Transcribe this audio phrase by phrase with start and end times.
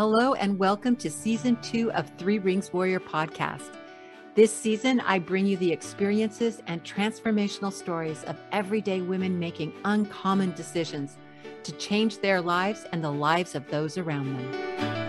[0.00, 3.74] Hello, and welcome to season two of Three Rings Warrior podcast.
[4.34, 10.52] This season, I bring you the experiences and transformational stories of everyday women making uncommon
[10.52, 11.18] decisions
[11.64, 14.99] to change their lives and the lives of those around them.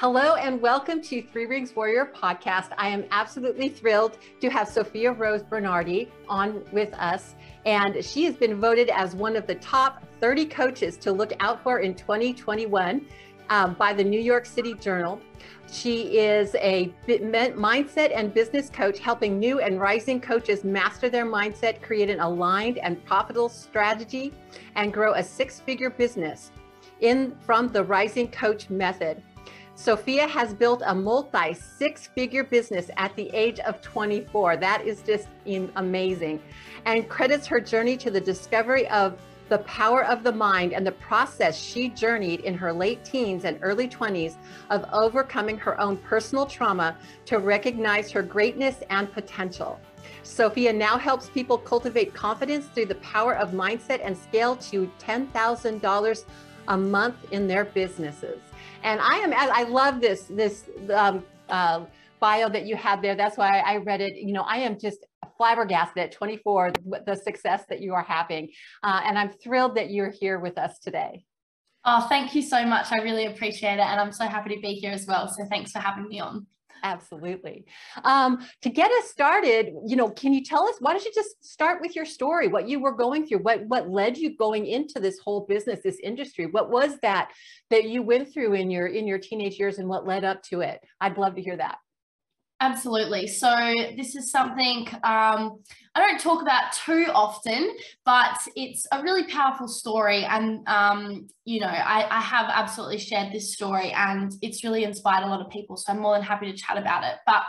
[0.00, 2.72] Hello and welcome to Three Rings Warrior podcast.
[2.78, 7.34] I am absolutely thrilled to have Sofia Rose Bernardi on with us.
[7.66, 11.62] And she has been voted as one of the top 30 coaches to look out
[11.62, 13.04] for in 2021
[13.50, 15.20] um, by the New York City Journal.
[15.70, 21.82] She is a mindset and business coach, helping new and rising coaches master their mindset,
[21.82, 24.32] create an aligned and profitable strategy,
[24.76, 26.52] and grow a six figure business
[27.00, 29.22] in from the Rising Coach method.
[29.80, 34.58] Sofia has built a multi six figure business at the age of 24.
[34.58, 35.26] That is just
[35.74, 36.42] amazing.
[36.84, 40.92] And credits her journey to the discovery of the power of the mind and the
[40.92, 44.34] process she journeyed in her late teens and early 20s
[44.68, 49.80] of overcoming her own personal trauma to recognize her greatness and potential.
[50.24, 56.24] Sofia now helps people cultivate confidence through the power of mindset and scale to $10,000
[56.68, 58.40] a month in their businesses.
[58.82, 61.84] And I am, I love this, this um, uh,
[62.20, 63.14] bio that you had there.
[63.14, 64.16] That's why I read it.
[64.16, 66.72] You know, I am just flabbergasted at 24,
[67.06, 68.50] the success that you are having.
[68.82, 71.24] Uh, and I'm thrilled that you're here with us today.
[71.84, 72.92] Oh, thank you so much.
[72.92, 73.86] I really appreciate it.
[73.86, 75.28] And I'm so happy to be here as well.
[75.28, 76.46] So thanks for having me on.
[76.82, 77.66] Absolutely.
[78.04, 81.44] Um, to get us started, you know, can you tell us, why don't you just
[81.44, 85.00] start with your story, what you were going through, what, what led you going into
[85.00, 86.46] this whole business, this industry?
[86.46, 87.30] What was that
[87.70, 90.60] that you went through in your, in your teenage years and what led up to
[90.60, 90.80] it?
[91.00, 91.78] I'd love to hear that.
[92.60, 93.26] Absolutely.
[93.26, 95.60] So this is something um,
[95.94, 100.24] I don't talk about too often, but it's a really powerful story.
[100.24, 105.24] And, um, you know, I, I, have absolutely shared this story and it's really inspired
[105.24, 105.76] a lot of people.
[105.76, 107.16] So I'm more than happy to chat about it.
[107.26, 107.42] But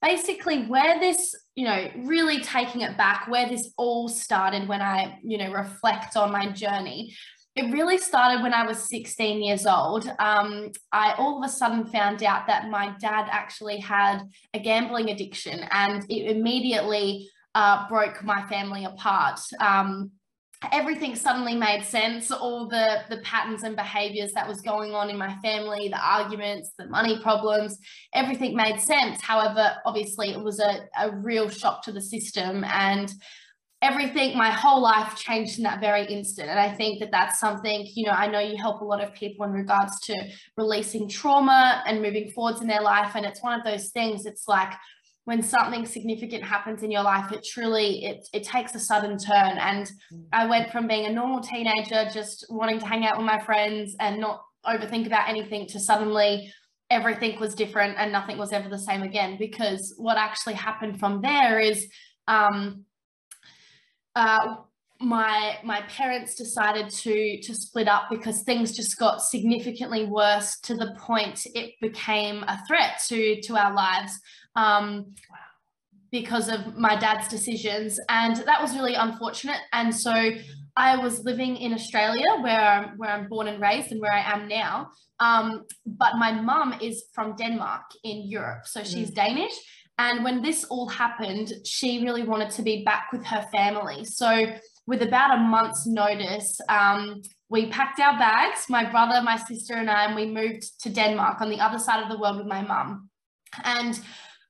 [0.00, 5.18] basically where this, you know, really taking it back, where this all started when I,
[5.24, 7.16] you know, reflect on my journey
[7.58, 10.08] it really started when I was 16 years old.
[10.20, 14.20] Um, I all of a sudden found out that my dad actually had
[14.54, 19.40] a gambling addiction, and it immediately uh, broke my family apart.
[19.60, 20.12] Um,
[20.70, 22.30] everything suddenly made sense.
[22.30, 26.70] All the the patterns and behaviors that was going on in my family, the arguments,
[26.78, 27.76] the money problems,
[28.14, 29.20] everything made sense.
[29.20, 33.12] However, obviously, it was a, a real shock to the system and
[33.80, 36.48] everything my whole life changed in that very instant.
[36.48, 39.14] And i think that that's something you know i know you help a lot of
[39.14, 40.14] people in regards to
[40.56, 43.12] releasing trauma and moving forwards in their life.
[43.14, 44.72] And it's one of those things it's like
[45.24, 49.58] when something significant happens in your life it truly it, it takes a sudden turn.
[49.58, 49.90] And
[50.32, 53.94] i went from being a normal teenager just wanting to hang out with my friends
[54.00, 56.52] and not overthink about anything to suddenly
[56.90, 59.36] everything was different and nothing was ever the same again.
[59.38, 61.86] Because what actually happened from there is
[62.26, 62.84] um,
[64.18, 64.56] uh,
[65.00, 70.74] my my parents decided to to split up because things just got significantly worse to
[70.74, 74.20] the point it became a threat to to our lives
[74.56, 75.14] um,
[76.10, 78.00] because of my dad's decisions.
[78.08, 79.60] And that was really unfortunate.
[79.72, 80.30] And so
[80.76, 84.20] I was living in Australia where I'm, where I'm born and raised and where I
[84.32, 84.90] am now.
[85.20, 88.66] Um, but my mum is from Denmark in Europe.
[88.66, 89.14] So she's mm.
[89.14, 89.52] Danish
[89.98, 94.04] and when this all happened, she really wanted to be back with her family.
[94.04, 94.46] So,
[94.86, 97.20] with about a month's notice, um,
[97.50, 101.40] we packed our bags, my brother, my sister, and I, and we moved to Denmark
[101.40, 103.10] on the other side of the world with my mum.
[103.64, 104.00] And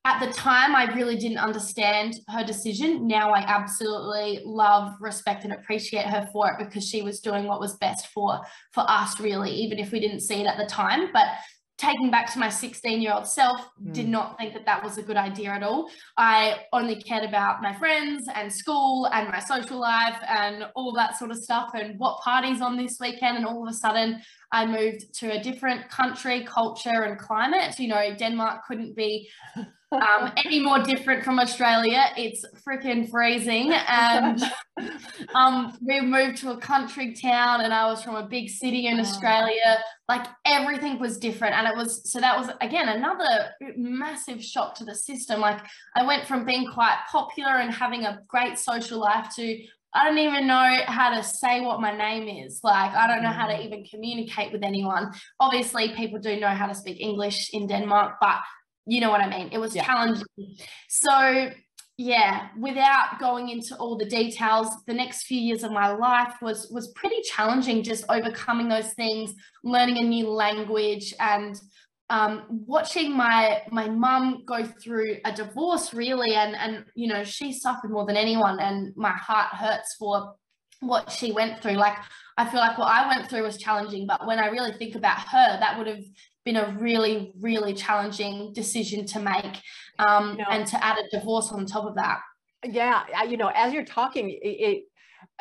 [0.05, 3.05] at the time, I really didn't understand her decision.
[3.05, 7.59] Now I absolutely love, respect, and appreciate her for it because she was doing what
[7.59, 8.39] was best for
[8.71, 11.09] for us, really, even if we didn't see it at the time.
[11.11, 11.27] But
[11.79, 13.93] taking back to my 16 year old self mm.
[13.93, 17.61] did not think that that was a good idea at all i only cared about
[17.61, 21.97] my friends and school and my social life and all that sort of stuff and
[21.97, 24.21] what parties on this weekend and all of a sudden
[24.51, 29.29] i moved to a different country culture and climate you know denmark couldn't be
[29.91, 32.05] um, any more different from Australia.
[32.15, 33.71] It's freaking freezing.
[33.87, 34.41] And
[35.35, 38.99] um, we moved to a country town, and I was from a big city in
[38.99, 39.79] Australia.
[40.07, 41.55] Like everything was different.
[41.55, 45.39] And it was so that was, again, another massive shock to the system.
[45.39, 45.59] Like
[45.95, 49.59] I went from being quite popular and having a great social life to
[49.93, 52.59] I don't even know how to say what my name is.
[52.63, 53.65] Like, I don't know how to mm.
[53.65, 55.11] even communicate with anyone.
[55.39, 58.37] Obviously, people do know how to speak English in Denmark, but
[58.89, 59.49] you know what I mean?
[59.51, 59.85] It was yeah.
[59.85, 60.25] challenging.
[60.87, 61.51] So,
[61.97, 66.69] yeah, without going into all the details, the next few years of my life was
[66.71, 67.83] was pretty challenging.
[67.83, 69.33] Just overcoming those things,
[69.63, 71.59] learning a new language, and
[72.09, 75.93] um, watching my my mum go through a divorce.
[75.93, 80.35] Really, and and you know she suffered more than anyone, and my heart hurts for
[80.79, 81.73] what she went through.
[81.73, 81.97] Like
[82.37, 85.19] I feel like what I went through was challenging, but when I really think about
[85.19, 86.03] her, that would have
[86.49, 89.61] been a really really challenging decision to make
[89.99, 92.19] um, know, and to add a divorce on top of that.
[92.63, 94.83] Yeah, you know, as you're talking, it,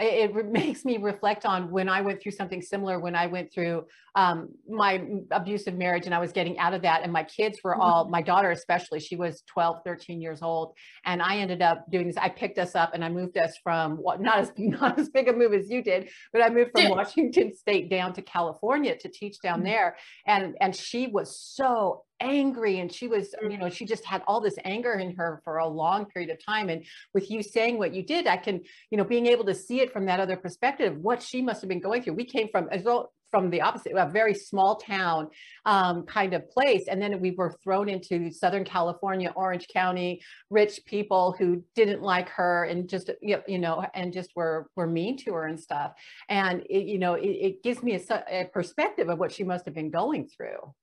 [0.01, 3.53] it, it makes me reflect on when I went through something similar when I went
[3.53, 3.85] through
[4.15, 7.03] um, my abusive marriage and I was getting out of that.
[7.03, 8.13] And my kids were all, mm-hmm.
[8.13, 10.75] my daughter especially, she was 12, 13 years old.
[11.05, 12.17] And I ended up doing this.
[12.17, 15.29] I picked us up and I moved us from what not as not as big
[15.29, 16.89] a move as you did, but I moved from.
[16.89, 19.69] Washington State down to California to teach down mm-hmm.
[19.69, 19.97] there.
[20.27, 24.41] And and she was so angry and she was you know she just had all
[24.41, 26.85] this anger in her for a long period of time and
[27.15, 28.61] with you saying what you did i can
[28.91, 31.69] you know being able to see it from that other perspective what she must have
[31.69, 35.29] been going through we came from as well from the opposite, a very small town
[35.67, 36.85] um, kind of place.
[36.89, 42.29] And then we were thrown into Southern California, Orange County, rich people who didn't like
[42.31, 45.93] her and just, you know, and just were, were mean to her and stuff.
[46.29, 49.65] And, it, you know, it, it gives me a, a perspective of what she must
[49.67, 50.75] have been going through.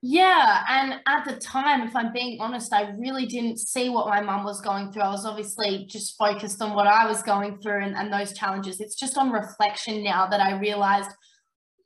[0.00, 4.20] Yeah, and at the time, if I'm being honest, I really didn't see what my
[4.20, 5.02] mum was going through.
[5.02, 8.80] I was obviously just focused on what I was going through and, and those challenges.
[8.80, 11.10] It's just on reflection now that I realized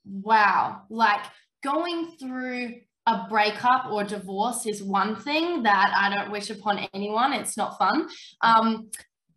[0.05, 1.23] wow, like
[1.63, 2.75] going through
[3.07, 7.33] a breakup or divorce is one thing that I don't wish upon anyone.
[7.33, 8.09] It's not fun.
[8.43, 8.91] Um,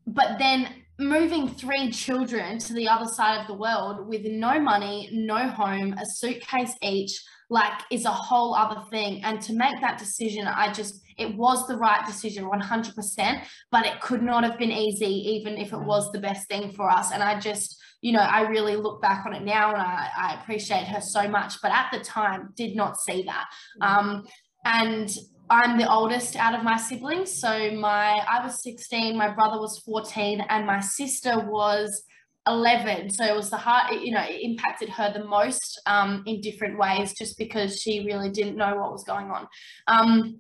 [0.08, 0.70] but then
[1.00, 5.94] moving three children to the other side of the world with no money, no home,
[5.94, 7.20] a suitcase each,
[7.50, 9.24] like is a whole other thing.
[9.24, 14.02] And to make that decision, I just, it was the right decision 100%, but it
[14.02, 17.12] could not have been easy, even if it was the best thing for us.
[17.12, 20.40] And I just, you know, I really look back on it now and I, I
[20.42, 23.46] appreciate her so much, but at the time did not see that.
[23.82, 23.88] Mm.
[23.88, 24.28] Um,
[24.66, 25.16] and
[25.50, 27.32] I'm the oldest out of my siblings.
[27.32, 32.04] So my I was 16, my brother was 14, and my sister was
[32.48, 33.10] 11.
[33.10, 36.78] So it was the heart you know, it impacted her the most um, in different
[36.78, 39.48] ways just because she really didn't know what was going on.
[39.88, 40.40] Um,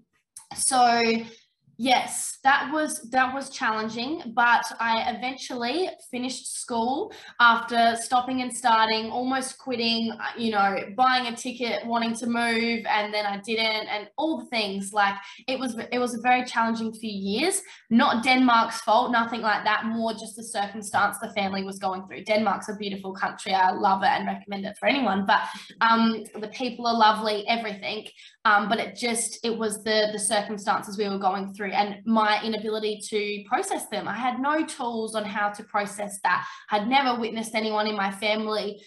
[0.55, 1.01] so
[1.77, 7.11] Yes, that was that was challenging, but I eventually finished school
[7.41, 12.85] after stopping and starting, almost quitting, uh, you know, buying a ticket, wanting to move
[12.85, 14.93] and then I didn't and all the things.
[14.93, 15.15] Like
[15.49, 17.61] it was it was a very challenging few years.
[17.89, 22.23] Not Denmark's fault, nothing like that, more just the circumstance the family was going through.
[22.23, 23.53] Denmark's a beautiful country.
[23.53, 25.41] I love it and recommend it for anyone, but
[25.81, 28.07] um the people are lovely, everything.
[28.45, 32.41] Um, but it just it was the the circumstances we were going through and my
[32.43, 34.07] inability to process them.
[34.07, 36.45] I had no tools on how to process that.
[36.71, 38.81] I'd never witnessed anyone in my family,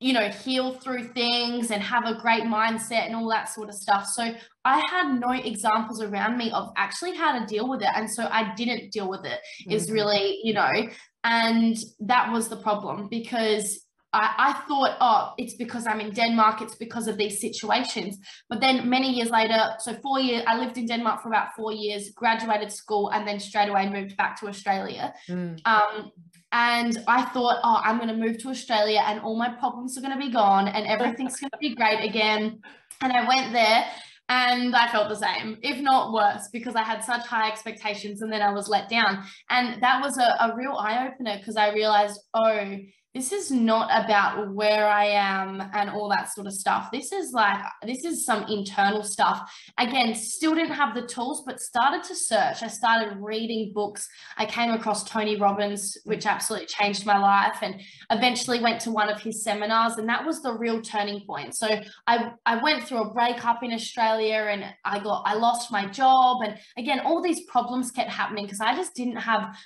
[0.00, 3.74] you know, heal through things and have a great mindset and all that sort of
[3.74, 4.06] stuff.
[4.06, 4.34] So
[4.64, 7.90] I had no examples around me of actually how to deal with it.
[7.94, 9.40] And so I didn't deal with it.
[9.62, 9.72] Mm-hmm.
[9.72, 10.88] Is really, you know,
[11.24, 16.62] and that was the problem because I, I thought, oh, it's because I'm in Denmark,
[16.62, 18.18] it's because of these situations.
[18.48, 21.72] But then many years later, so four years, I lived in Denmark for about four
[21.72, 25.14] years, graduated school, and then straight away moved back to Australia.
[25.28, 25.60] Mm.
[25.64, 26.10] Um,
[26.52, 30.00] and I thought, oh, I'm going to move to Australia and all my problems are
[30.00, 32.60] going to be gone and everything's going to be great again.
[33.00, 33.84] And I went there
[34.28, 38.32] and I felt the same, if not worse, because I had such high expectations and
[38.32, 39.24] then I was let down.
[39.48, 42.78] And that was a, a real eye opener because I realized, oh,
[43.12, 46.90] this is not about where I am and all that sort of stuff.
[46.92, 49.52] This is like, this is some internal stuff.
[49.78, 52.62] Again, still didn't have the tools, but started to search.
[52.62, 54.08] I started reading books.
[54.36, 59.08] I came across Tony Robbins, which absolutely changed my life, and eventually went to one
[59.08, 59.96] of his seminars.
[59.96, 61.56] And that was the real turning point.
[61.56, 65.86] So I, I went through a breakup in Australia and I got, I lost my
[65.86, 66.42] job.
[66.44, 69.56] And again, all these problems kept happening because I just didn't have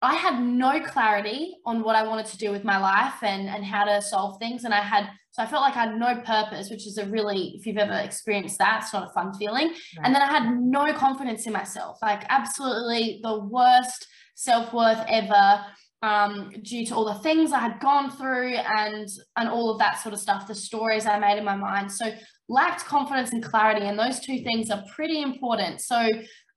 [0.00, 3.64] I had no clarity on what I wanted to do with my life and and
[3.64, 4.64] how to solve things.
[4.64, 7.54] And I had so I felt like I had no purpose, which is a really,
[7.56, 9.68] if you've ever experienced that, it's not a fun feeling.
[9.68, 10.04] Right.
[10.04, 15.64] And then I had no confidence in myself, like absolutely the worst self-worth ever
[16.02, 20.00] um, due to all the things I had gone through and and all of that
[20.00, 21.90] sort of stuff, the stories I made in my mind.
[21.90, 22.12] So
[22.48, 25.80] lacked confidence and clarity, and those two things are pretty important.
[25.80, 26.08] So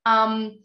[0.05, 0.59] um,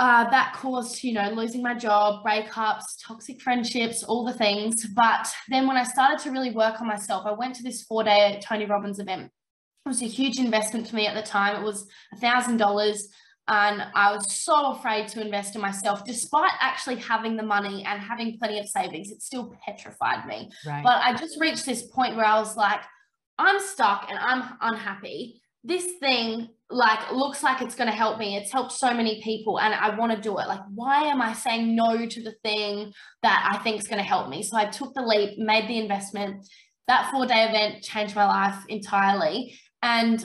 [0.00, 4.86] uh, that caused, you know, losing my job, breakups, toxic friendships, all the things.
[4.96, 8.02] But then when I started to really work on myself, I went to this four
[8.02, 9.30] day Tony Robbins event.
[9.84, 11.54] It was a huge investment for me at the time.
[11.54, 13.08] It was a thousand dollars.
[13.48, 18.00] and I was so afraid to invest in myself, despite actually having the money and
[18.00, 19.10] having plenty of savings.
[19.10, 20.50] It still petrified me.
[20.66, 20.82] Right.
[20.82, 22.80] But I just reached this point where I was like,
[23.38, 25.42] I'm stuck and I'm unhappy.
[25.62, 28.36] This thing like looks like it's going to help me.
[28.36, 30.46] It's helped so many people and I want to do it.
[30.46, 34.08] Like, why am I saying no to the thing that I think is going to
[34.08, 34.42] help me?
[34.42, 36.46] So I took the leap, made the investment.
[36.86, 39.58] That four day event changed my life entirely.
[39.82, 40.24] And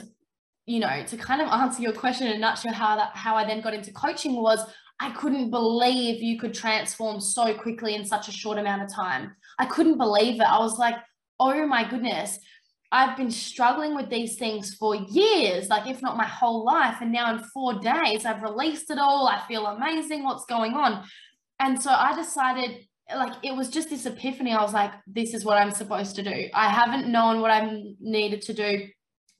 [0.66, 3.44] you know, to kind of answer your question in a nutshell, how that how I
[3.44, 4.60] then got into coaching was
[4.98, 9.34] I couldn't believe you could transform so quickly in such a short amount of time.
[9.58, 10.46] I couldn't believe it.
[10.46, 10.96] I was like,
[11.38, 12.38] oh my goodness,
[12.92, 16.98] I've been struggling with these things for years, like if not my whole life.
[17.00, 19.28] And now in four days, I've released it all.
[19.28, 20.22] I feel amazing.
[20.22, 21.04] What's going on?
[21.58, 24.52] And so I decided, like, it was just this epiphany.
[24.52, 26.48] I was like, this is what I'm supposed to do.
[26.54, 28.86] I haven't known what I needed to do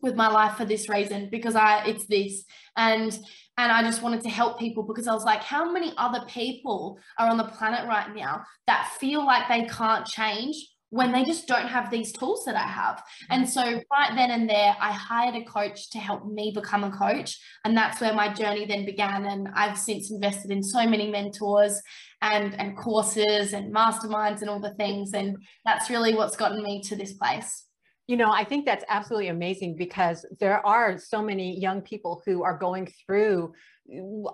[0.01, 2.45] with my life for this reason because I it's this
[2.77, 3.19] and
[3.59, 6.99] and I just wanted to help people because I was like how many other people
[7.19, 10.57] are on the planet right now that feel like they can't change
[10.91, 13.03] when they just don't have these tools that I have.
[13.31, 13.51] And mm-hmm.
[13.51, 17.39] so right then and there I hired a coach to help me become a coach
[17.65, 21.81] and that's where my journey then began and I've since invested in so many mentors
[22.23, 26.83] and and courses and masterminds and all the things and that's really what's gotten me
[26.83, 27.66] to this place.
[28.07, 32.45] You know, I think that's absolutely amazing because there are so many young people who
[32.45, 33.53] are going through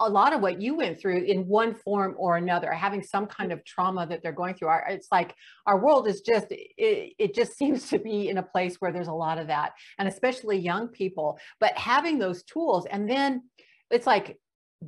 [0.00, 3.52] a lot of what you went through in one form or another, having some kind
[3.52, 4.68] of trauma that they're going through.
[4.68, 5.34] Our, It's like
[5.66, 9.08] our world is just, it, it just seems to be in a place where there's
[9.08, 11.38] a lot of that, and especially young people.
[11.60, 13.42] But having those tools, and then
[13.90, 14.38] it's like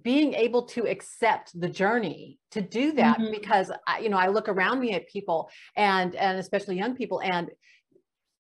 [0.02, 3.30] being able to accept the journey to do that mm-hmm.
[3.30, 7.20] because I, you know i look around me at people and and especially young people
[7.22, 7.48] and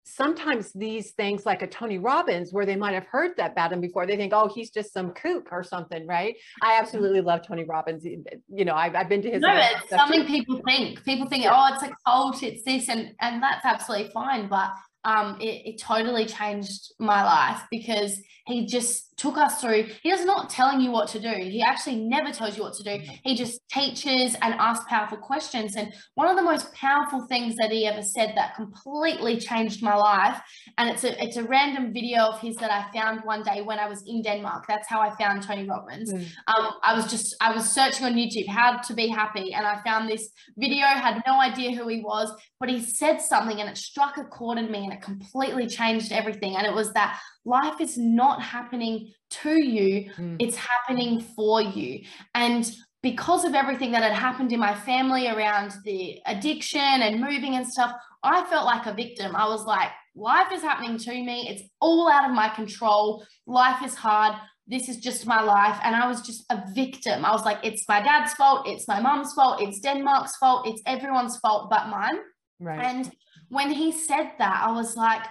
[0.04, 3.80] sometimes these things like a Tony Robbins, where they might have heard that about him
[3.80, 6.34] before, they think, oh, he's just some kook or something, right?
[6.62, 8.04] I absolutely love Tony Robbins.
[8.04, 9.40] Eh, eh, you know, I've, I've been to his.
[9.40, 10.28] No, it's something too.
[10.28, 11.04] people think.
[11.04, 14.48] People think, oh, it's a cult, it's this, and and that's absolutely fine.
[14.48, 14.70] But
[15.04, 19.84] um, it, it totally changed my life because he just took us through.
[20.02, 21.28] He is not telling you what to do.
[21.28, 23.04] He actually never tells you what to do.
[23.22, 25.76] He just teaches and asks powerful questions.
[25.76, 29.94] And one of the most powerful things that he ever said that completely changed my
[29.94, 30.40] life,
[30.76, 33.78] and it's a it's a random video of his that I found one day when
[33.78, 34.64] I was in Denmark.
[34.66, 36.12] That's how I found Tony Robbins.
[36.12, 36.26] Mm.
[36.48, 39.80] Um, I was just I was searching on YouTube how to be happy, and I
[39.84, 40.86] found this video.
[40.86, 44.58] Had no idea who he was, but he said something, and it struck a chord
[44.58, 46.56] in me, it completely changed everything.
[46.56, 50.36] And it was that life is not happening to you, mm.
[50.38, 52.04] it's happening for you.
[52.34, 52.70] And
[53.02, 57.66] because of everything that had happened in my family around the addiction and moving and
[57.66, 59.34] stuff, I felt like a victim.
[59.34, 61.48] I was like, life is happening to me.
[61.48, 63.24] It's all out of my control.
[63.46, 64.36] Life is hard.
[64.68, 65.78] This is just my life.
[65.82, 67.24] And I was just a victim.
[67.24, 68.68] I was like, it's my dad's fault.
[68.68, 69.60] It's my mom's fault.
[69.60, 70.68] It's Denmark's fault.
[70.68, 72.18] It's everyone's fault but mine.
[72.60, 72.84] Right.
[72.84, 73.10] And
[73.52, 75.22] when he said that, I was like,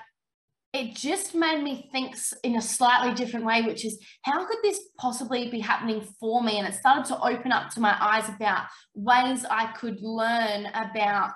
[0.74, 4.80] it just made me think in a slightly different way, which is how could this
[5.00, 6.60] possibly be happening for me?
[6.60, 11.32] And it started to open up to my eyes about ways I could learn about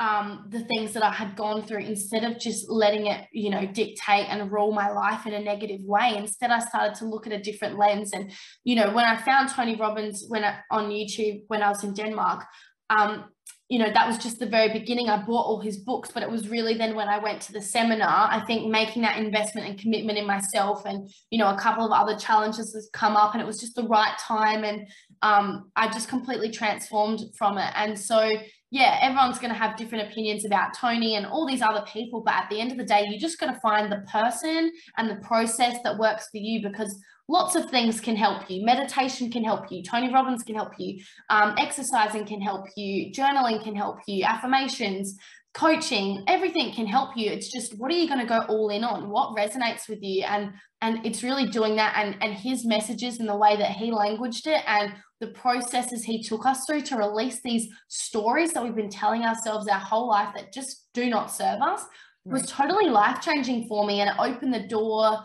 [0.00, 3.64] um, the things that I had gone through instead of just letting it, you know,
[3.64, 6.14] dictate and rule my life in a negative way.
[6.14, 8.12] Instead, I started to look at a different lens.
[8.12, 8.30] And,
[8.64, 11.94] you know, when I found Tony Robbins when I, on YouTube when I was in
[11.94, 12.44] Denmark,
[12.90, 13.24] um,
[13.68, 15.10] you know, that was just the very beginning.
[15.10, 17.60] I bought all his books, but it was really then when I went to the
[17.60, 21.84] seminar, I think making that investment and commitment in myself and, you know, a couple
[21.84, 24.64] of other challenges has come up and it was just the right time.
[24.64, 24.88] And
[25.20, 27.70] um, I just completely transformed from it.
[27.76, 28.38] And so,
[28.70, 32.22] yeah, everyone's going to have different opinions about Tony and all these other people.
[32.24, 35.10] But at the end of the day, you just got to find the person and
[35.10, 36.98] the process that works for you because
[37.28, 38.64] lots of things can help you.
[38.64, 39.82] Meditation can help you.
[39.82, 41.02] Tony Robbins can help you.
[41.28, 43.12] Um, exercising can help you.
[43.12, 44.24] Journaling can help you.
[44.24, 45.18] Affirmations,
[45.52, 47.30] coaching, everything can help you.
[47.30, 49.10] It's just what are you going to go all in on?
[49.10, 50.24] What resonates with you?
[50.24, 51.94] And and it's really doing that.
[51.96, 56.22] And and his messages and the way that he languaged it and the processes he
[56.22, 60.32] took us through to release these stories that we've been telling ourselves our whole life
[60.34, 61.84] that just do not serve us
[62.24, 65.18] was totally life changing for me and it opened the door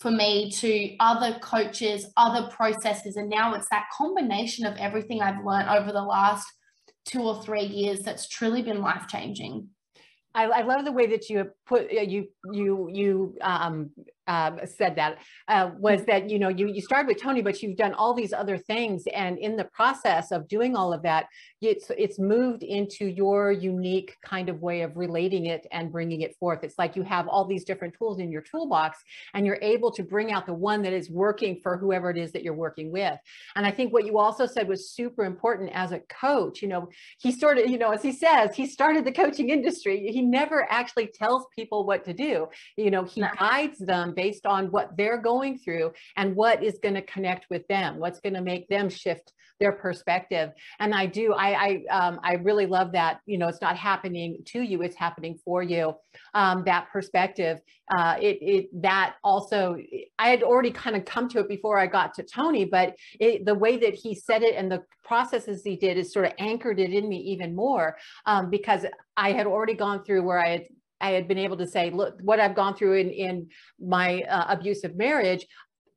[0.00, 3.16] for me to other coaches, other processes.
[3.16, 6.46] And now it's that combination of everything I've learned over the last
[7.04, 9.68] two or three years that's truly been life changing.
[10.34, 13.90] I, I, love the way that you put uh, you you you um,
[14.26, 17.76] uh, said that uh, was that you know you you started with Tony, but you've
[17.76, 21.26] done all these other things, and in the process of doing all of that,
[21.60, 26.36] it's it's moved into your unique kind of way of relating it and bringing it
[26.36, 26.60] forth.
[26.62, 28.98] It's like you have all these different tools in your toolbox
[29.34, 32.32] and you're able to bring out the one that is working for whoever it is
[32.32, 33.18] that you're working with.
[33.56, 36.62] And i think what you also said was super important as a coach.
[36.62, 36.88] You know
[37.18, 40.10] he started you know as he says he started the coaching industry.
[40.12, 42.48] He never actually tells people what to do.
[42.76, 46.94] You know he guides them based on what they're going through and what is going
[46.94, 50.50] to connect with them what's going to make them shift their perspective.
[50.80, 54.38] And I do, I, I, um, I really love that, you know, it's not happening
[54.46, 55.94] to you, it's happening for you.
[56.34, 57.60] Um, that perspective,
[57.96, 59.76] uh, it, it, that also,
[60.18, 63.44] I had already kind of come to it before I got to Tony, but it,
[63.44, 66.80] the way that he said it and the processes he did is sort of anchored
[66.80, 68.84] it in me even more um, because
[69.16, 70.64] I had already gone through where I had
[71.04, 74.46] I had been able to say, look, what I've gone through in, in my uh,
[74.48, 75.46] abusive marriage,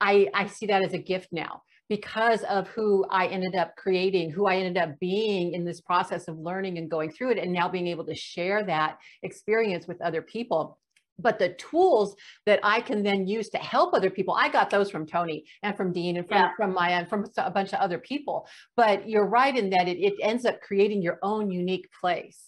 [0.01, 4.31] I, I see that as a gift now because of who I ended up creating,
[4.31, 7.53] who I ended up being in this process of learning and going through it, and
[7.53, 10.77] now being able to share that experience with other people.
[11.17, 12.13] But the tools
[12.45, 15.77] that I can then use to help other people, I got those from Tony and
[15.77, 16.51] from Dean and from, yeah.
[16.57, 18.45] from Maya and from a bunch of other people.
[18.75, 22.47] But you're right in that it, it ends up creating your own unique place.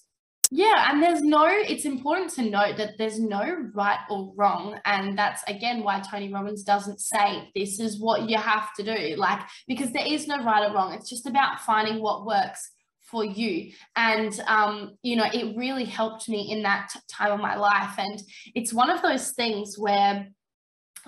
[0.51, 4.79] Yeah, and there's no, it's important to note that there's no right or wrong.
[4.85, 9.15] And that's again why Tony Robbins doesn't say this is what you have to do.
[9.15, 10.93] Like, because there is no right or wrong.
[10.93, 13.71] It's just about finding what works for you.
[13.95, 17.95] And, um, you know, it really helped me in that time of my life.
[17.99, 18.21] And
[18.55, 20.29] it's one of those things where,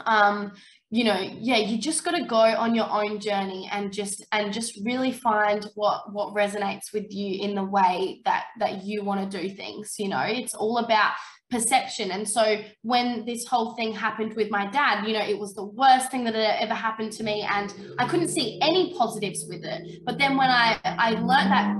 [0.06, 0.54] um,
[0.92, 4.52] you know yeah you just got to go on your own journey and just and
[4.52, 9.32] just really find what what resonates with you in the way that that you want
[9.32, 10.24] to do things you know?
[10.24, 11.14] It's all about
[11.50, 12.12] perception.
[12.12, 15.66] And so when this whole thing happened with my dad you know it was the
[15.66, 19.64] worst thing that had ever happened to me and i couldn't see any positives with
[19.64, 20.02] it.
[20.06, 21.78] But then when i i learned that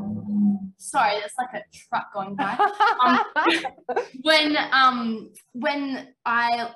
[0.78, 2.58] sorry there's like a truck going by.
[3.04, 3.20] Um,
[4.22, 6.72] when um when i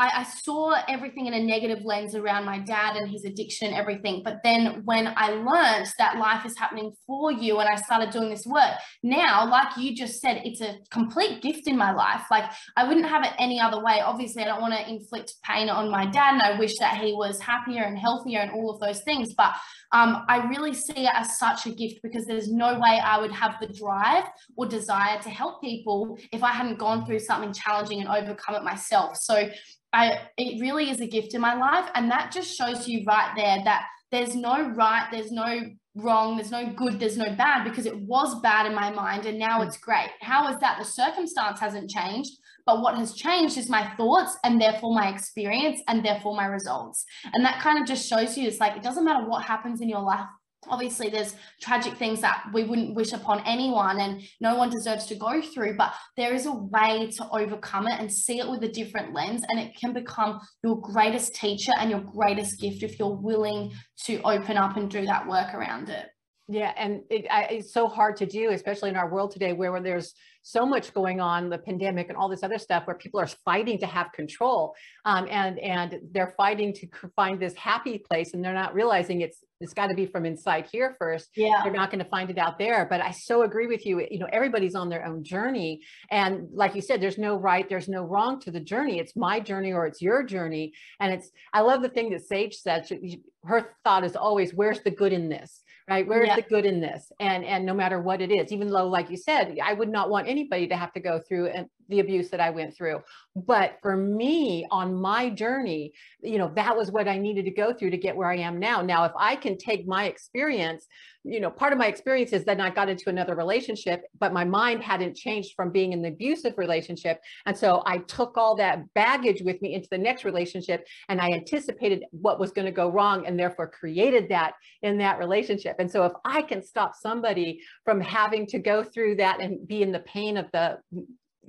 [0.00, 3.76] I, I, saw everything in a negative lens around my dad and his addiction and
[3.76, 4.22] everything.
[4.24, 8.30] But then when I learned that life is happening for you and I started doing
[8.30, 12.22] this work, now, like you just said, it's a complete gift in my life.
[12.30, 14.00] Like I wouldn't have it any other way.
[14.00, 17.12] Obviously, I don't want to inflict pain on my dad and I wish that he
[17.12, 19.34] was happier and healthier and all of those things.
[19.34, 19.52] But
[19.92, 23.32] um, I really see it as such a gift because there's no way I would
[23.32, 24.24] have the drive
[24.56, 28.62] or desire to help people if I hadn't gone through something challenging and overcome it
[28.62, 29.18] myself.
[29.18, 29.50] So
[29.92, 31.88] I it really is a gift in my life.
[31.94, 35.60] And that just shows you right there that there's no right, there's no
[35.96, 39.38] wrong, there's no good, there's no bad because it was bad in my mind and
[39.38, 40.10] now it's great.
[40.20, 40.78] How is that?
[40.78, 42.30] The circumstance hasn't changed,
[42.66, 47.04] but what has changed is my thoughts and therefore my experience and therefore my results.
[47.34, 49.88] And that kind of just shows you it's like it doesn't matter what happens in
[49.88, 50.26] your life
[50.68, 55.14] obviously there's tragic things that we wouldn't wish upon anyone and no one deserves to
[55.14, 58.68] go through but there is a way to overcome it and see it with a
[58.68, 63.08] different lens and it can become your greatest teacher and your greatest gift if you're
[63.16, 63.72] willing
[64.04, 66.08] to open up and do that work around it
[66.50, 69.70] yeah, and it, I, it's so hard to do, especially in our world today, where,
[69.70, 73.20] where there's so much going on, the pandemic and all this other stuff, where people
[73.20, 78.34] are fighting to have control, um, and and they're fighting to find this happy place,
[78.34, 81.28] and they're not realizing it's it's got to be from inside here first.
[81.36, 82.84] Yeah, they're not going to find it out there.
[82.90, 84.04] But I so agree with you.
[84.10, 87.88] You know, everybody's on their own journey, and like you said, there's no right, there's
[87.88, 88.98] no wrong to the journey.
[88.98, 91.30] It's my journey or it's your journey, and it's.
[91.52, 92.88] I love the thing that Sage said.
[92.88, 96.36] She, her thought is always, "Where's the good in this?" Right where's yeah.
[96.36, 99.16] the good in this and and no matter what it is even though like you
[99.16, 102.40] said i would not want anybody to have to go through and the abuse that
[102.40, 103.02] I went through.
[103.36, 107.72] But for me on my journey, you know, that was what I needed to go
[107.72, 108.80] through to get where I am now.
[108.80, 110.86] Now, if I can take my experience,
[111.22, 114.44] you know, part of my experience is that I got into another relationship, but my
[114.44, 117.20] mind hadn't changed from being in the abusive relationship.
[117.44, 121.30] And so I took all that baggage with me into the next relationship and I
[121.32, 125.76] anticipated what was going to go wrong and therefore created that in that relationship.
[125.78, 129.82] And so if I can stop somebody from having to go through that and be
[129.82, 130.78] in the pain of the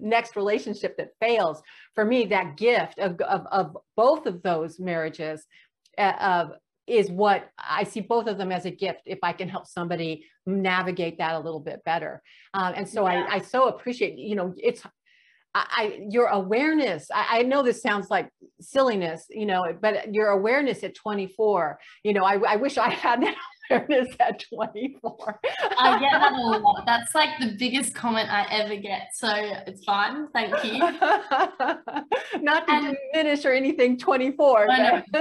[0.01, 1.61] next relationship that fails
[1.95, 5.45] for me that gift of, of, of both of those marriages
[5.97, 6.47] uh,
[6.87, 10.25] is what i see both of them as a gift if i can help somebody
[10.45, 12.21] navigate that a little bit better
[12.53, 13.25] um, and so yeah.
[13.29, 14.83] I, I so appreciate you know it's
[15.53, 18.29] I, your awareness, I, I, know this sounds like
[18.61, 23.21] silliness, you know, but your awareness at 24, you know, I, I wish I had
[23.21, 23.35] that
[23.71, 25.39] awareness at 24.
[25.77, 26.83] I get that a lot.
[26.85, 29.09] That's like the biggest comment I ever get.
[29.13, 29.29] So
[29.67, 30.27] it's fine.
[30.33, 30.79] Thank you.
[32.41, 34.67] Not to and, diminish or anything 24.
[34.67, 35.03] No, no.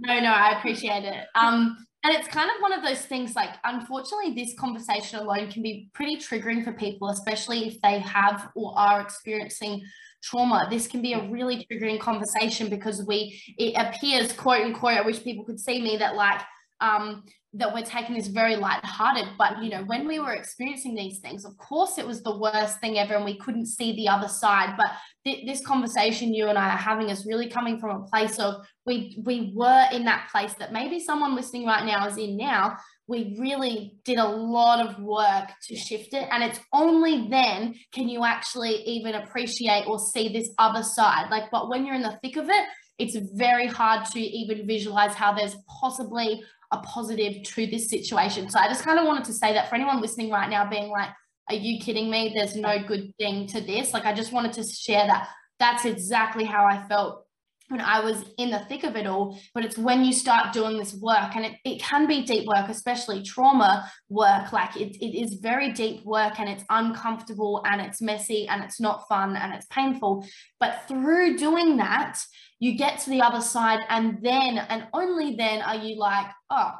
[0.00, 1.26] no, no, I appreciate it.
[1.34, 5.62] Um, And it's kind of one of those things like, unfortunately, this conversation alone can
[5.62, 9.82] be pretty triggering for people, especially if they have or are experiencing
[10.20, 10.66] trauma.
[10.68, 15.22] This can be a really triggering conversation because we, it appears, quote unquote, I wish
[15.22, 16.40] people could see me that like,
[16.80, 17.22] um,
[17.54, 21.44] that we're taking this very light-hearted but you know when we were experiencing these things
[21.44, 24.74] of course it was the worst thing ever and we couldn't see the other side
[24.76, 24.90] but
[25.24, 28.64] th- this conversation you and i are having is really coming from a place of
[28.84, 32.76] we we were in that place that maybe someone listening right now is in now.
[33.06, 38.08] We really did a lot of work to shift it and it's only then can
[38.08, 41.30] you actually even appreciate or see this other side.
[41.30, 42.66] Like but when you're in the thick of it
[42.98, 48.48] it's very hard to even visualize how there's possibly a positive to this situation.
[48.48, 50.90] So I just kind of wanted to say that for anyone listening right now, being
[50.90, 51.10] like,
[51.48, 52.32] are you kidding me?
[52.34, 53.92] There's no good thing to this.
[53.92, 57.26] Like, I just wanted to share that that's exactly how I felt
[57.68, 59.38] when I was in the thick of it all.
[59.54, 62.68] But it's when you start doing this work, and it, it can be deep work,
[62.68, 64.52] especially trauma work.
[64.52, 68.80] Like, it, it is very deep work and it's uncomfortable and it's messy and it's
[68.80, 70.26] not fun and it's painful.
[70.60, 72.18] But through doing that,
[72.62, 76.70] you get to the other side and then and only then are you like oh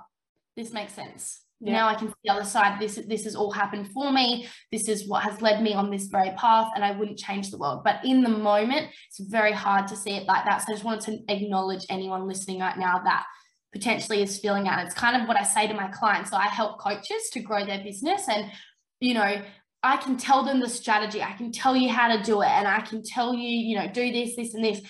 [0.57, 1.73] this makes sense yeah.
[1.73, 4.89] now i can see the other side this this has all happened for me this
[4.89, 7.83] is what has led me on this very path and i wouldn't change the world
[7.83, 10.85] but in the moment it's very hard to see it like that so i just
[10.85, 13.27] wanted to acknowledge anyone listening right now that
[13.73, 16.47] potentially is feeling out it's kind of what i say to my clients so i
[16.47, 18.53] help coaches to grow their business and
[19.01, 19.43] you know
[19.85, 21.21] I can tell them the strategy.
[21.23, 22.49] I can tell you how to do it.
[22.49, 24.81] And I can tell you, you know, do this, this, and this.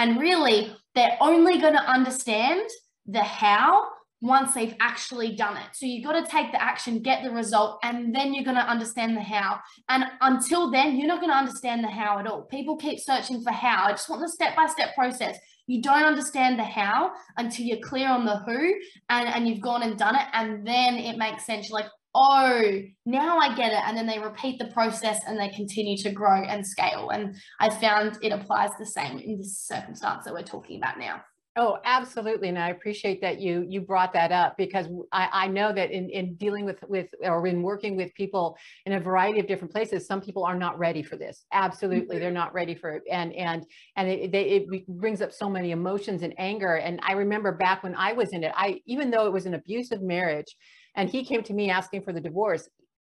[0.00, 2.62] And really, they're only going to understand
[3.04, 3.86] the how
[4.22, 5.68] once they've actually done it.
[5.74, 8.66] So you've got to take the action, get the result, and then you're going to
[8.66, 9.60] understand the how.
[9.90, 12.44] And until then, you're not going to understand the how at all.
[12.44, 13.84] People keep searching for how.
[13.84, 15.38] I just want the step by step process.
[15.66, 18.74] You don't understand the how until you're clear on the who
[19.10, 20.26] and, and you've gone and done it.
[20.32, 21.68] And then it makes sense.
[21.68, 23.82] You're like, oh, now I get it.
[23.86, 27.10] And then they repeat the process and they continue to grow and scale.
[27.10, 31.22] And I found it applies the same in this circumstance that we're talking about now.
[31.56, 32.48] Oh, absolutely.
[32.48, 36.08] And I appreciate that you you brought that up because I, I know that in,
[36.08, 40.06] in dealing with with or in working with people in a variety of different places,
[40.06, 41.44] some people are not ready for this.
[41.52, 42.16] Absolutely.
[42.16, 42.22] Mm-hmm.
[42.22, 43.02] They're not ready for it.
[43.10, 46.76] And and and it, they, it brings up so many emotions and anger.
[46.76, 49.54] And I remember back when I was in it, I even though it was an
[49.54, 50.56] abusive marriage,
[50.96, 52.68] and he came to me asking for the divorce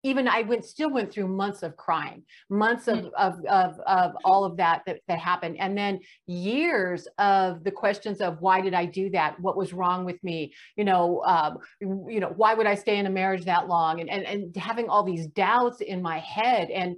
[0.04, 3.11] even I went still went through months of crying, months of, mm.
[3.16, 5.56] of, of, of, all of that, that that happened.
[5.58, 9.38] And then years of the questions of why did I do that?
[9.40, 10.54] What was wrong with me?
[10.76, 14.00] You know, um, you know, why would I stay in a marriage that long?
[14.00, 16.70] And, and, and having all these doubts in my head.
[16.70, 16.96] And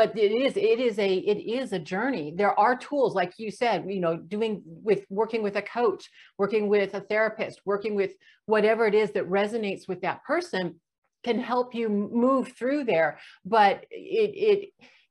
[0.00, 2.32] but it is it is a it is a journey.
[2.34, 6.08] There are tools like you said you know doing with working with a coach
[6.38, 8.12] working with a therapist working with
[8.46, 10.80] whatever it is that resonates with that person
[11.22, 13.18] can help you move through there.
[13.44, 14.58] But it it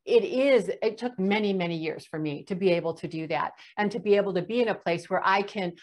[0.05, 3.51] it is it took many many years for me to be able to do that
[3.77, 5.73] and to be able to be in a place where i can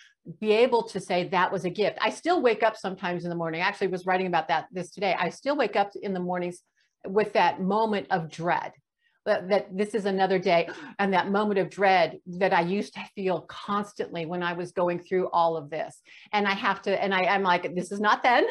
[0.40, 1.99] be able to say that was a gift.
[2.01, 3.61] I still wake up sometimes in the morning.
[3.62, 5.14] I actually was writing about that this today.
[5.16, 6.62] I still wake up in the mornings
[7.07, 8.73] with that moment of dread
[9.26, 13.00] that, that this is another day and that moment of dread that I used to
[13.14, 16.00] feel constantly when I was going through all of this.
[16.32, 18.46] And I have to, and I, I'm like, this is not then.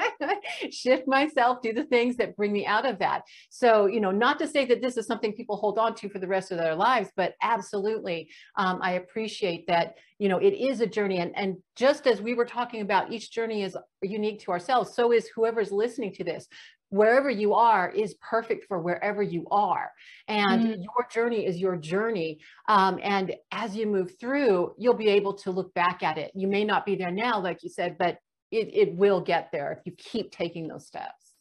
[0.70, 3.22] Shift myself, do the things that bring me out of that.
[3.48, 6.18] So, you know, not to say that this is something people hold on to for
[6.18, 10.80] the rest of their lives, but absolutely, um, I appreciate that, you know, it is
[10.80, 11.18] a journey.
[11.18, 14.94] And, and just as we were talking about, each journey is unique to ourselves.
[14.94, 16.46] So is whoever's listening to this
[16.90, 19.90] wherever you are is perfect for wherever you are.
[20.28, 20.82] And mm-hmm.
[20.82, 22.40] your journey is your journey.
[22.68, 26.32] Um, and as you move through you'll be able to look back at it.
[26.34, 28.18] You may not be there now like you said but
[28.50, 31.32] it, it will get there if you keep taking those steps.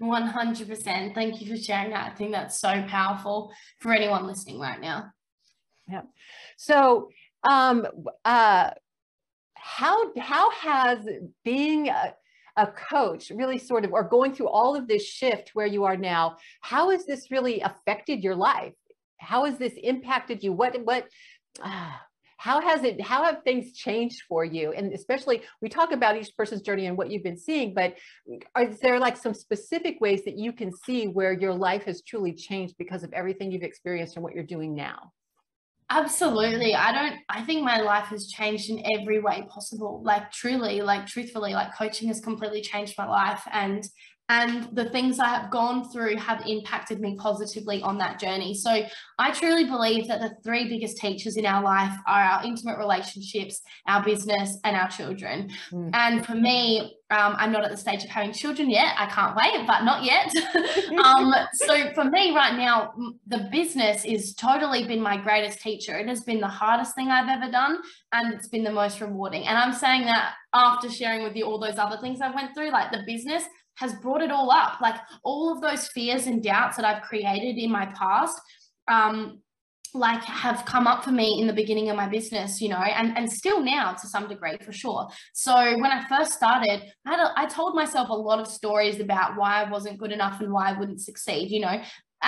[0.00, 2.12] 100% thank you for sharing that.
[2.12, 5.10] I think that's so powerful for anyone listening right now.
[5.88, 6.02] Yeah
[6.56, 7.08] so
[7.42, 7.86] um
[8.24, 8.70] uh
[9.54, 11.06] how how has
[11.44, 12.14] being a,
[12.56, 15.96] a coach really sort of or going through all of this shift where you are
[15.96, 18.74] now how has this really affected your life?
[19.18, 20.52] How has this impacted you?
[20.52, 21.08] What what
[21.62, 21.92] uh,
[22.38, 24.72] how has it how have things changed for you?
[24.72, 27.94] And especially we talk about each person's journey and what you've been seeing but
[28.56, 32.32] are there like some specific ways that you can see where your life has truly
[32.32, 35.12] changed because of everything you've experienced and what you're doing now
[35.94, 36.74] Absolutely.
[36.74, 40.00] I don't, I think my life has changed in every way possible.
[40.02, 43.42] Like, truly, like, truthfully, like, coaching has completely changed my life.
[43.52, 43.84] And,
[44.32, 48.54] and the things I have gone through have impacted me positively on that journey.
[48.54, 48.82] So
[49.18, 53.60] I truly believe that the three biggest teachers in our life are our intimate relationships,
[53.86, 55.50] our business, and our children.
[55.70, 55.90] Mm.
[55.92, 58.94] And for me, um, I'm not at the stage of having children yet.
[58.96, 60.32] I can't wait, but not yet.
[61.04, 62.94] um, so for me right now,
[63.26, 65.98] the business is totally been my greatest teacher.
[65.98, 67.80] It has been the hardest thing I've ever done,
[68.12, 69.46] and it's been the most rewarding.
[69.46, 72.70] And I'm saying that after sharing with you all those other things I went through,
[72.70, 73.44] like the business
[73.76, 74.80] has brought it all up.
[74.80, 78.40] Like all of those fears and doubts that I've created in my past,
[78.88, 79.40] um,
[79.94, 83.16] like have come up for me in the beginning of my business, you know, and,
[83.16, 85.08] and still now to some degree for sure.
[85.34, 89.00] So when I first started, I, had a, I told myself a lot of stories
[89.00, 91.82] about why I wasn't good enough and why I wouldn't succeed, you know,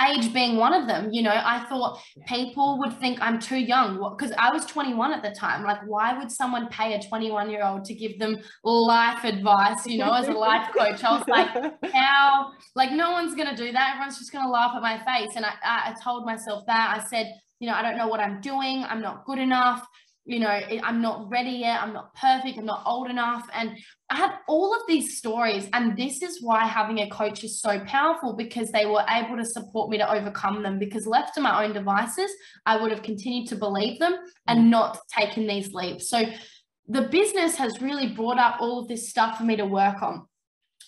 [0.09, 1.09] age being one of them.
[1.11, 5.23] You know, I thought people would think I'm too young because I was 21 at
[5.23, 5.63] the time.
[5.63, 9.97] Like, why would someone pay a 21 year old to give them life advice, you
[9.97, 11.03] know, as a life coach?
[11.03, 11.49] I was like,
[11.93, 12.51] how?
[12.75, 13.91] Like, no one's going to do that.
[13.91, 15.35] Everyone's just going to laugh at my face.
[15.35, 16.99] And I, I told myself that.
[16.99, 18.83] I said, you know, I don't know what I'm doing.
[18.87, 19.87] I'm not good enough
[20.25, 23.47] you know, I'm not ready yet, I'm not perfect, I'm not old enough.
[23.53, 23.77] And
[24.09, 25.69] I had all of these stories.
[25.73, 29.45] And this is why having a coach is so powerful because they were able to
[29.45, 30.79] support me to overcome them.
[30.79, 32.31] Because left to my own devices,
[32.65, 34.15] I would have continued to believe them
[34.47, 34.69] and mm.
[34.69, 36.09] not taken these leaps.
[36.09, 36.23] So
[36.87, 40.25] the business has really brought up all of this stuff for me to work on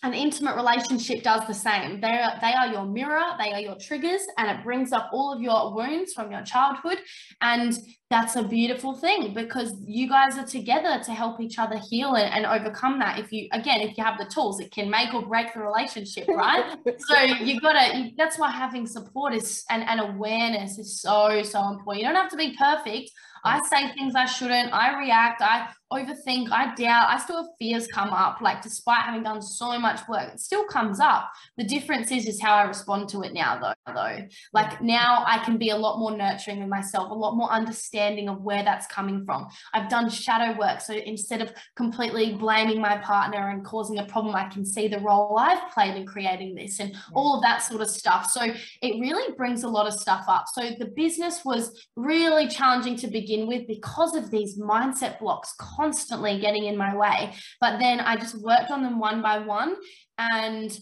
[0.04, 2.00] an intimate relationship does the same.
[2.02, 5.34] They are, they are your mirror, they are your triggers, and it brings up all
[5.34, 7.00] of your wounds from your childhood.
[7.42, 7.78] And
[8.10, 12.32] that's a beautiful thing because you guys are together to help each other heal and,
[12.34, 13.20] and overcome that.
[13.20, 16.28] If you, again, if you have the tools, it can make or break the relationship,
[16.30, 16.78] right?
[17.00, 21.70] so you gotta, you, that's why having support is and, and awareness is so, so
[21.70, 22.04] important.
[22.04, 23.12] You don't have to be perfect.
[23.44, 27.88] I say things I shouldn't, I react, I overthink, I doubt, I still have fears
[27.88, 28.42] come up.
[28.42, 31.32] Like despite having done so much work, it still comes up.
[31.58, 34.28] The difference is is how I respond to it now though though.
[34.54, 38.28] Like now I can be a lot more nurturing with myself, a lot more understanding
[38.28, 39.48] of where that's coming from.
[39.74, 40.82] I've done shadow work.
[40.82, 45.00] So instead of completely blaming my partner and causing a problem, I can see the
[45.00, 47.00] role I've played in creating this and mm.
[47.14, 48.30] all of that sort of stuff.
[48.30, 50.46] So it really brings a lot of stuff up.
[50.54, 56.40] So the business was really challenging to begin with because of these mindset blocks constantly
[56.40, 57.34] getting in my way.
[57.60, 59.76] But then I just worked on them one by one
[60.18, 60.78] and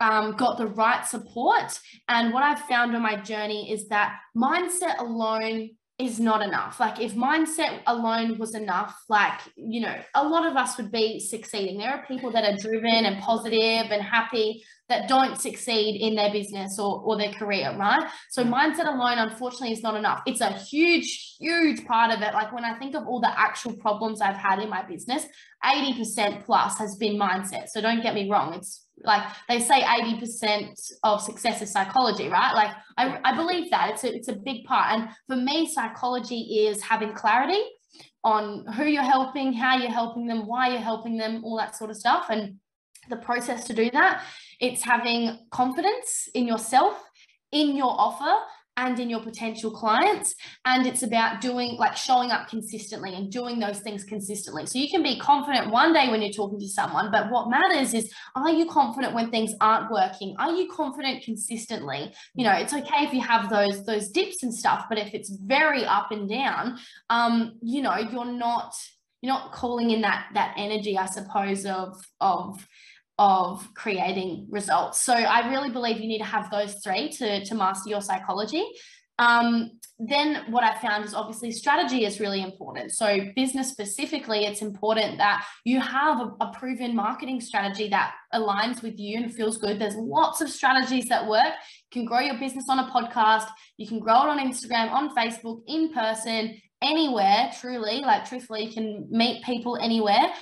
[0.00, 1.78] um, got the right support.
[2.08, 6.80] And what I've found on my journey is that mindset alone is not enough.
[6.80, 11.20] Like if mindset alone was enough, like, you know, a lot of us would be
[11.20, 11.76] succeeding.
[11.76, 16.32] There are people that are driven and positive and happy that don't succeed in their
[16.32, 18.10] business or, or their career, right?
[18.28, 20.20] So mindset alone, unfortunately, is not enough.
[20.26, 22.34] It's a huge, huge part of it.
[22.34, 25.24] Like when I think of all the actual problems I've had in my business,
[25.64, 27.68] 80% plus has been mindset.
[27.68, 28.52] So don't get me wrong.
[28.52, 30.74] It's like they say 80%
[31.04, 34.64] of success is psychology right like I, I believe that it's a, it's a big
[34.64, 37.62] part and for me psychology is having clarity
[38.24, 41.88] on who you're helping how you're helping them why you're helping them all that sort
[41.88, 42.56] of stuff and
[43.08, 44.22] the process to do that
[44.60, 47.02] it's having confidence in yourself
[47.52, 48.36] in your offer
[48.76, 50.34] and in your potential clients.
[50.64, 54.64] And it's about doing like showing up consistently and doing those things consistently.
[54.66, 57.92] So you can be confident one day when you're talking to someone, but what matters
[57.92, 60.34] is are you confident when things aren't working?
[60.38, 62.12] Are you confident consistently?
[62.34, 65.30] You know, it's okay if you have those those dips and stuff, but if it's
[65.30, 66.78] very up and down,
[67.10, 68.74] um, you know, you're not
[69.20, 72.66] you're not calling in that that energy, I suppose, of of
[73.20, 75.02] of creating results.
[75.02, 78.64] So I really believe you need to have those three to, to master your psychology.
[79.18, 82.92] Um, then what I found is obviously strategy is really important.
[82.92, 88.82] So business specifically, it's important that you have a, a, proven marketing strategy that aligns
[88.82, 89.78] with you and feels good.
[89.78, 91.52] There's lots of strategies that work.
[91.92, 93.48] You can grow your business on a podcast.
[93.76, 97.50] You can grow it on Instagram, on Facebook, in person, anywhere.
[97.60, 100.32] Truly, like truthfully, you can meet people anywhere.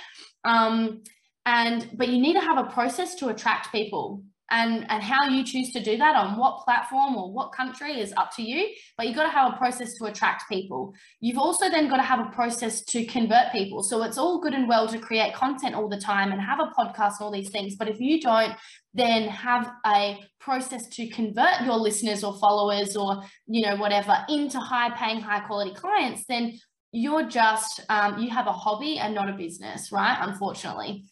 [0.45, 1.03] Um,
[1.49, 4.23] and but you need to have a process to attract people.
[4.51, 8.11] And and how you choose to do that on what platform or what country is
[8.17, 10.95] up to you but you've got to have a process to attract people.
[11.21, 13.83] You've also then got to have a process to convert people.
[13.83, 16.71] So it's all good and well to create content all the time and have a
[16.79, 18.55] podcast and all these things but if you don't
[18.95, 24.59] then have a process to convert your listeners or followers or you know whatever into
[24.59, 26.57] high paying high quality clients then
[26.91, 31.03] you're just um, you have a hobby and not a business right unfortunately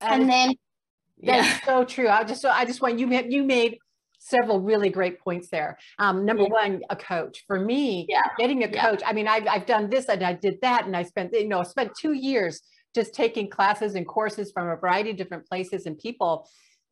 [0.00, 0.54] and then
[1.22, 1.60] that's yeah.
[1.64, 2.08] so true.
[2.08, 3.78] I just I just want you you made
[4.18, 5.78] several really great points there.
[5.98, 6.48] Um, number yeah.
[6.48, 7.44] one, a coach.
[7.46, 8.22] For me, yeah.
[8.38, 9.02] getting a coach.
[9.06, 11.62] I mean, I've I've done this and I did that, and I spent you know
[11.62, 12.60] spent two years
[12.94, 16.48] just taking classes and courses from a variety of different places and people.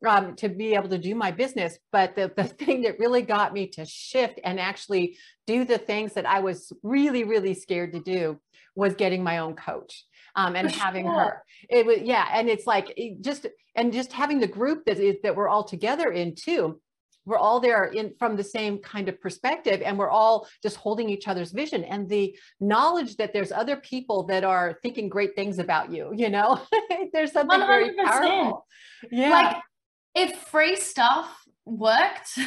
[0.07, 1.77] Um, to be able to do my business.
[1.91, 6.13] But the, the thing that really got me to shift and actually do the things
[6.13, 8.39] that I was really, really scared to do
[8.75, 10.05] was getting my own coach.
[10.35, 11.13] Um, and For having sure.
[11.13, 14.99] her, it was yeah, and it's like it just and just having the group that
[14.99, 16.81] is that we're all together in too
[17.25, 21.09] we're all there in from the same kind of perspective and we're all just holding
[21.09, 25.59] each other's vision and the knowledge that there's other people that are thinking great things
[25.59, 26.59] about you you know
[27.13, 27.67] there's something 100%.
[27.67, 28.67] very powerful
[29.11, 29.57] yeah like
[30.15, 32.37] if free stuff worked,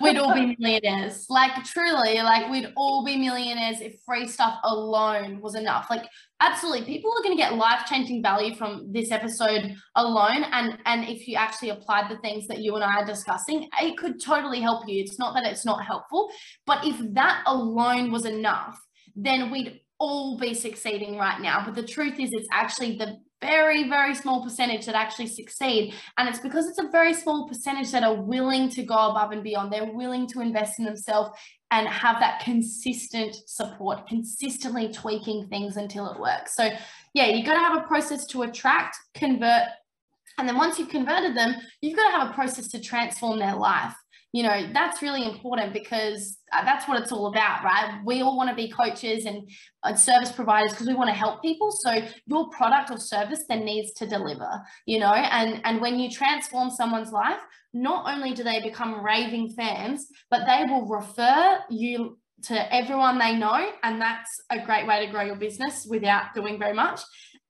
[0.00, 1.26] we'd all be millionaires.
[1.28, 5.88] Like truly, like we'd all be millionaires if free stuff alone was enough.
[5.90, 6.06] Like
[6.40, 10.44] absolutely, people are going to get life-changing value from this episode alone.
[10.52, 13.96] And and if you actually applied the things that you and I are discussing, it
[13.98, 15.02] could totally help you.
[15.02, 16.30] It's not that it's not helpful,
[16.66, 18.80] but if that alone was enough,
[19.14, 21.64] then we'd all be succeeding right now.
[21.64, 25.94] But the truth is, it's actually the very, very small percentage that actually succeed.
[26.16, 29.42] And it's because it's a very small percentage that are willing to go above and
[29.42, 29.72] beyond.
[29.72, 31.30] They're willing to invest in themselves
[31.70, 36.56] and have that consistent support, consistently tweaking things until it works.
[36.56, 36.70] So,
[37.14, 39.68] yeah, you've got to have a process to attract, convert,
[40.38, 43.56] and then once you've converted them, you've got to have a process to transform their
[43.56, 43.94] life
[44.32, 48.00] you know that's really important because uh, that's what it's all about right?
[48.04, 49.48] We all want to be coaches and,
[49.84, 51.70] and service providers because we want to help people.
[51.70, 55.12] So your product or service then needs to deliver you know?
[55.12, 57.40] And and when you transform someone's life
[57.74, 63.34] not only do they become raving fans but they will refer you to everyone they
[63.34, 67.00] know and that's a great way to grow your business without doing very much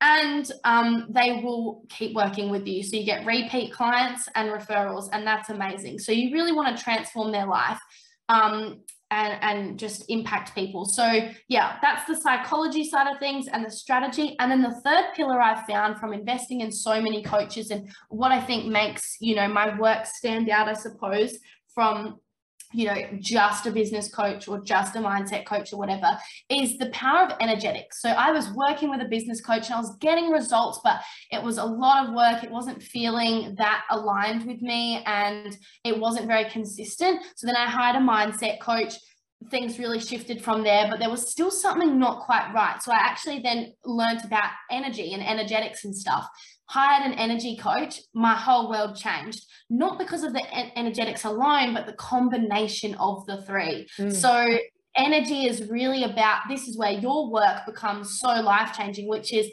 [0.01, 2.83] and um, they will keep working with you.
[2.83, 5.99] So you get repeat clients and referrals, and that's amazing.
[5.99, 7.81] So you really want to transform their life
[8.29, 8.81] um,
[9.11, 10.85] and, and just impact people.
[10.85, 14.37] So, yeah, that's the psychology side of things and the strategy.
[14.39, 18.31] And then the third pillar I found from investing in so many coaches and what
[18.31, 21.39] I think makes, you know, my work stand out, I suppose,
[21.75, 22.21] from
[22.73, 26.91] you know, just a business coach or just a mindset coach or whatever, is the
[26.91, 28.03] power of energetics.
[28.03, 31.01] So I was working with a business coach and I was getting results, but
[31.31, 32.45] it was a lot of work.
[32.45, 37.23] It wasn't feeling that aligned with me and it wasn't very consistent.
[37.37, 38.95] So then I hired a mindset coach
[39.51, 42.83] things really shifted from there, but there was still something not quite right.
[42.83, 46.29] So I actually then learned about energy and energetics and stuff
[46.69, 49.45] hired an energy coach, my whole world changed.
[49.71, 53.89] Not because of the energetics alone, but the combination of the three.
[53.99, 54.15] Mm.
[54.15, 54.59] So,
[54.97, 59.49] energy is really about this is where your work becomes so life changing, which is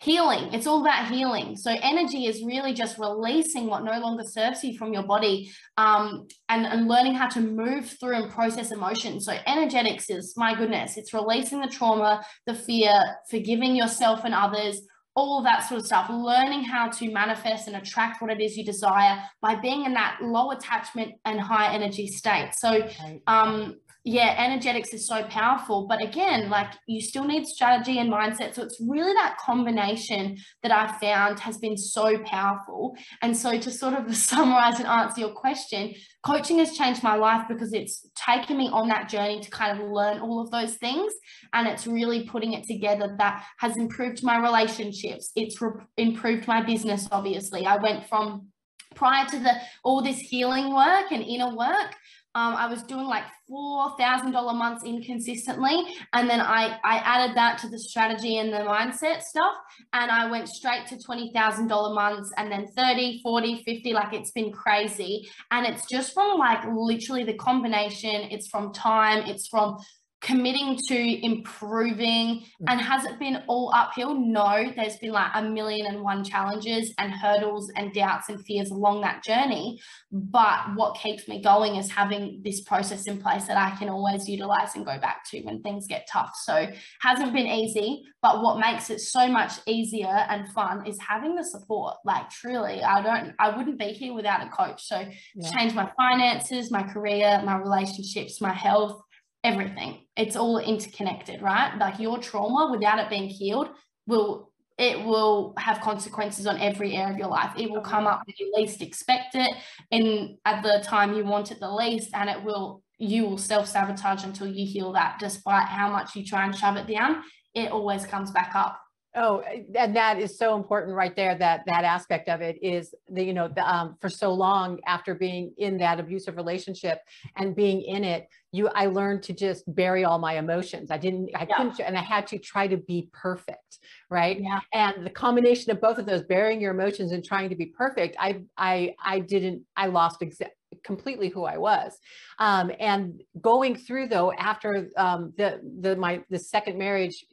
[0.00, 0.52] healing.
[0.52, 1.56] It's all about healing.
[1.56, 6.26] So, energy is really just releasing what no longer serves you from your body um,
[6.48, 9.24] and, and learning how to move through and process emotions.
[9.24, 14.80] So, energetics is my goodness, it's releasing the trauma, the fear, forgiving yourself and others
[15.14, 18.64] all that sort of stuff, learning how to manifest and attract what it is you
[18.64, 22.50] desire by being in that low attachment and high energy state.
[22.56, 22.88] So,
[23.26, 25.86] um, yeah, energetics is so powerful.
[25.86, 28.54] But again, like you still need strategy and mindset.
[28.54, 32.96] So it's really that combination that I found has been so powerful.
[33.22, 37.46] And so to sort of summarize and answer your question, coaching has changed my life
[37.48, 41.12] because it's taken me on that journey to kind of learn all of those things.
[41.52, 45.30] And it's really putting it together that has improved my relationships.
[45.36, 47.66] It's re- improved my business, obviously.
[47.66, 48.48] I went from
[48.96, 51.94] prior to the all this healing work and inner work
[52.34, 57.36] um, I was doing like four thousand dollar months inconsistently, and then I I added
[57.36, 59.54] that to the strategy and the mindset stuff,
[59.92, 63.92] and I went straight to twenty thousand dollar months, and then 30, 40, 50.
[63.92, 68.28] Like it's been crazy, and it's just from like literally the combination.
[68.30, 69.24] It's from time.
[69.26, 69.76] It's from
[70.22, 72.44] committing to improving.
[72.62, 72.66] Mm.
[72.68, 74.14] and has it been all uphill?
[74.14, 74.72] No.
[74.74, 79.00] There's been like a million and one challenges and hurdles and doubts and fears along
[79.00, 79.80] that journey.
[80.12, 84.28] But what keeps me going is having this process in place that i can always
[84.28, 86.32] utilize and go back to when things get tough.
[86.44, 86.66] So
[87.00, 91.44] hasn't been easy but what makes it so much easier and fun is having the
[91.44, 91.96] support.
[92.04, 94.82] Like truly i don't i wouldn't be here without a coach.
[94.86, 95.04] So
[95.34, 95.50] yeah.
[95.50, 99.02] change my finances my career my relationships my health
[99.44, 100.06] everything.
[100.16, 101.76] It's all interconnected, right?
[101.78, 103.70] Like your trauma, without it being healed,
[104.06, 107.52] will it will have consequences on every area of your life.
[107.56, 109.54] It will come up when you least expect it,
[109.90, 113.68] and at the time you want it the least, and it will you will self
[113.68, 115.18] sabotage until you heal that.
[115.18, 117.22] Despite how much you try and shove it down,
[117.54, 118.80] it always comes back up.
[119.14, 119.42] Oh,
[119.74, 121.36] and that is so important right there.
[121.36, 125.14] That that aspect of it is the you know the, um, for so long after
[125.14, 126.98] being in that abusive relationship
[127.36, 130.90] and being in it, you I learned to just bury all my emotions.
[130.90, 131.56] I didn't I yeah.
[131.56, 134.40] couldn't and I had to try to be perfect, right?
[134.40, 134.60] Yeah.
[134.72, 138.16] And the combination of both of those, burying your emotions and trying to be perfect,
[138.18, 140.48] I I I didn't I lost exa-
[140.84, 141.98] completely who I was.
[142.38, 147.24] Um, and going through though after um, the the my the second marriage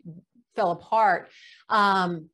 [0.56, 1.30] fell apart.
[1.70, 2.30] Um,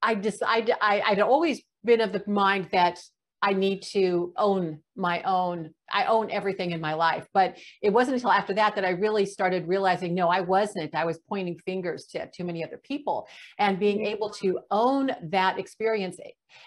[0.00, 2.98] I just I, I I'd always been of the mind that
[3.44, 7.26] I need to own my own, I own everything in my life.
[7.34, 10.94] But it wasn't until after that that I really started realizing, no, I wasn't.
[10.94, 13.26] I was pointing fingers to too many other people
[13.58, 16.18] and being able to own that experience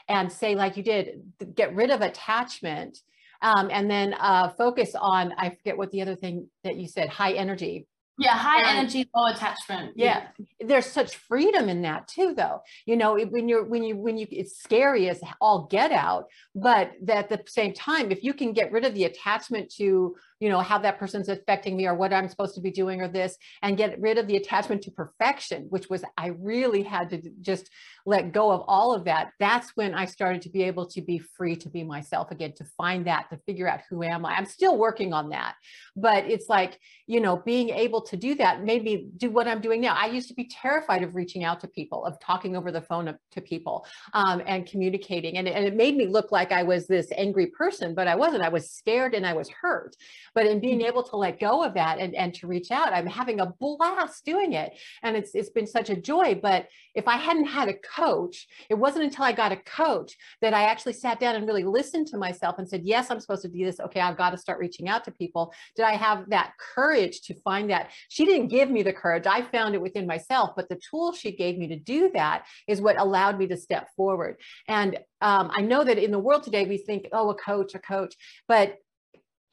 [0.10, 1.22] and say, like you did,
[1.56, 2.98] get rid of attachment
[3.42, 7.08] um, and then uh, focus on, I forget what the other thing that you said,
[7.08, 7.88] high energy
[8.18, 9.94] yeah, high and, energy, low attachment.
[9.96, 10.28] Yeah.
[10.38, 10.46] yeah.
[10.68, 12.62] There's such freedom in that too, though.
[12.86, 16.92] You know, when you're when you when you it's scary as all get out, but
[17.04, 20.50] that at the same time, if you can get rid of the attachment to you
[20.50, 23.38] know, how that person's affecting me or what I'm supposed to be doing or this,
[23.62, 27.70] and get rid of the attachment to perfection, which was, I really had to just
[28.06, 29.32] let go of all of that.
[29.40, 32.66] That's when I started to be able to be free to be myself again, to
[32.78, 34.36] find that, to figure out who am I.
[34.36, 35.56] I'm still working on that,
[35.96, 39.62] but it's like, you know, being able to do that made me do what I'm
[39.62, 39.96] doing now.
[39.96, 43.16] I used to be terrified of reaching out to people, of talking over the phone
[43.32, 45.38] to people um, and communicating.
[45.38, 48.44] And, and it made me look like I was this angry person, but I wasn't.
[48.44, 49.96] I was scared and I was hurt.
[50.34, 53.08] But in being able to let go of that and, and to reach out, I'm
[53.08, 54.74] having a blast doing it.
[55.04, 56.40] And it's it's been such a joy.
[56.42, 60.54] But if I hadn't had a coach, it wasn't until I got a coach that
[60.54, 63.48] I actually sat down and really listened to myself and said, yes, I'm supposed to
[63.48, 63.80] do this.
[63.80, 65.54] Okay, I've got to start reaching out to people.
[65.76, 67.92] Did I have that courage to find that?
[68.10, 69.26] She didn't give me the courage.
[69.28, 72.82] I found it within myself, but the tool she gave me to do that is
[72.82, 74.38] what allowed me to step forward.
[74.68, 77.80] And um, I know that in the world today, we think, oh, a coach, a
[77.80, 78.16] coach,
[78.48, 78.78] but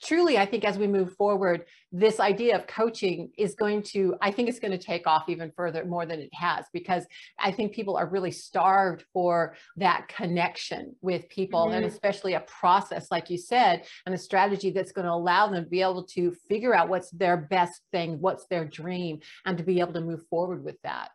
[0.02, 4.30] truly, I think as we move forward, this idea of coaching is going to, I
[4.30, 7.06] think it's going to take off even further more than it has, because
[7.38, 11.76] I think people are really starved for that connection with people mm-hmm.
[11.76, 15.64] and especially a process, like you said, and a strategy that's going to allow them
[15.64, 19.64] to be able to figure out what's their best thing, what's their dream, and to
[19.64, 21.10] be able to move forward with that.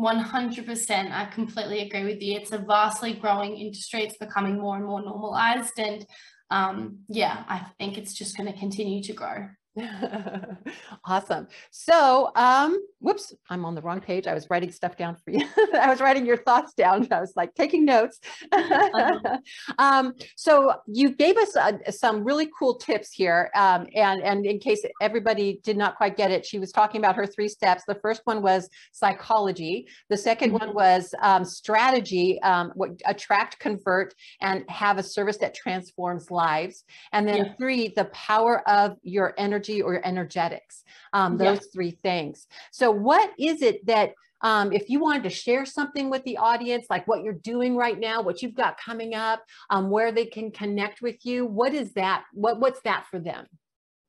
[0.00, 1.12] 100%.
[1.12, 2.36] I completely agree with you.
[2.36, 4.02] It's a vastly growing industry.
[4.02, 5.78] It's becoming more and more normalized.
[5.78, 6.04] And
[6.50, 9.48] um, yeah, I think it's just going to continue to grow.
[11.04, 11.48] awesome.
[11.70, 14.26] So, um, whoops, I'm on the wrong page.
[14.26, 15.44] I was writing stuff down for you.
[15.74, 17.08] I was writing your thoughts down.
[17.10, 18.20] I was like taking notes.
[18.52, 19.38] uh-huh.
[19.78, 23.50] um, so you gave us uh, some really cool tips here.
[23.56, 27.16] Um, and, and in case everybody did not quite get it, she was talking about
[27.16, 27.82] her three steps.
[27.86, 29.88] The first one was psychology.
[30.08, 30.52] The 2nd mm-hmm.
[30.52, 36.84] one was um, strategy, um, what attract, convert, and have a service that transforms lives.
[37.12, 37.52] And then yeah.
[37.58, 41.72] three, the power of your energy energy or energetics, um, those yeah.
[41.72, 42.46] three things.
[42.72, 46.86] So what is it that um, if you wanted to share something with the audience,
[46.90, 50.50] like what you're doing right now, what you've got coming up, um, where they can
[50.50, 52.24] connect with you, what is that?
[52.32, 53.46] What What's that for them?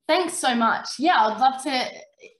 [0.07, 0.87] Thanks so much.
[0.99, 1.87] Yeah, I'd love to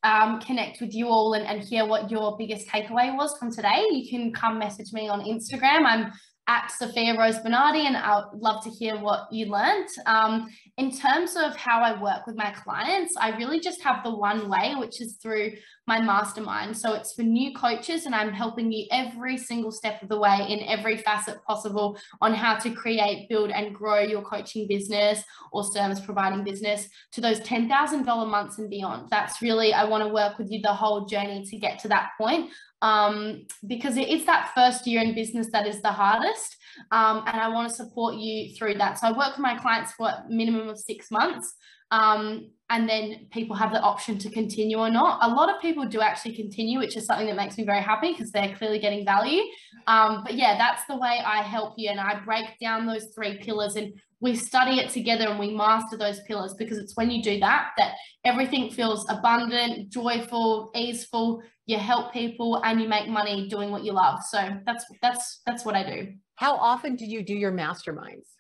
[0.04, 3.88] um, connect with you all and, and hear what your biggest takeaway was from today.
[3.92, 5.86] You can come message me on Instagram.
[5.86, 6.12] I'm
[6.48, 9.88] at Sofia Rose Bernardi, and I would love to hear what you learned.
[10.06, 14.14] Um, in terms of how I work with my clients, I really just have the
[14.14, 15.54] one way, which is through
[15.88, 16.78] my mastermind.
[16.78, 20.46] So it's for new coaches, and I'm helping you every single step of the way
[20.48, 25.64] in every facet possible on how to create, build, and grow your coaching business or
[25.64, 29.08] service providing business to those $10,000 months and beyond.
[29.10, 32.10] That's really, I want to work with you the whole journey to get to that
[32.20, 32.52] point
[32.86, 36.56] um, because it's that first year in business that is the hardest.
[36.92, 39.00] Um, and I want to support you through that.
[39.00, 41.56] So I work with my clients for a minimum of six months.
[41.90, 45.20] Um, and then people have the option to continue or not.
[45.22, 48.12] A lot of people do actually continue, which is something that makes me very happy
[48.12, 49.44] because they're clearly getting value.
[49.86, 51.90] Um, but yeah, that's the way I help you.
[51.90, 55.96] And I break down those three pillars and we study it together and we master
[55.96, 57.94] those pillars because it's when you do that that
[58.24, 61.44] everything feels abundant, joyful, easeful.
[61.68, 64.24] You help people and you make money doing what you love.
[64.24, 66.14] So that's that's that's what I do.
[66.36, 68.35] How often do you do your masterminds?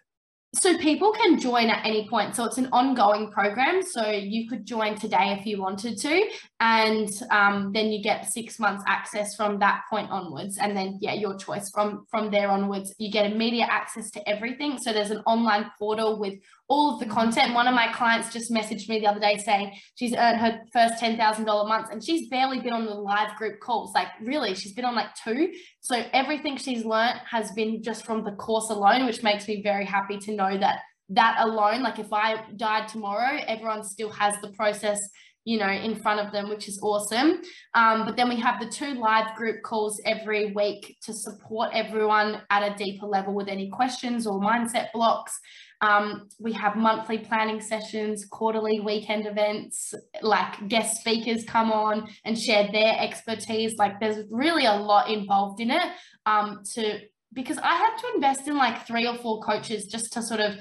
[0.56, 2.36] So people can join at any point.
[2.36, 3.82] So it's an ongoing program.
[3.84, 6.30] So you could join today if you wanted to.
[6.62, 10.58] And um, then you get six months access from that point onwards.
[10.58, 14.78] And then yeah your choice from from there onwards you get immediate access to everything.
[14.78, 16.36] So there's an online portal with
[16.70, 17.14] all of the mm-hmm.
[17.14, 17.54] content.
[17.54, 21.02] One of my clients just messaged me the other day saying she's earned her first
[21.02, 23.94] $10000 months and she's barely been on the live group calls.
[23.94, 25.52] Like really she's been on like two.
[25.82, 29.86] So everything she's learned has been just from the course alone which makes me very
[29.86, 30.80] happy to know that
[31.10, 35.00] that alone like if i died tomorrow everyone still has the process
[35.46, 37.42] you know, in front of them, which is awesome.
[37.76, 42.42] Um, but then we have the two live group calls every week to support everyone
[42.50, 45.40] at a deeper level with any questions or mindset blocks.
[45.82, 52.38] Um, we have monthly planning sessions, quarterly weekend events, like guest speakers come on and
[52.38, 53.76] share their expertise.
[53.78, 55.92] Like there's really a lot involved in it
[56.26, 57.02] um, to
[57.34, 60.56] because I had to invest in like three or four coaches just to sort of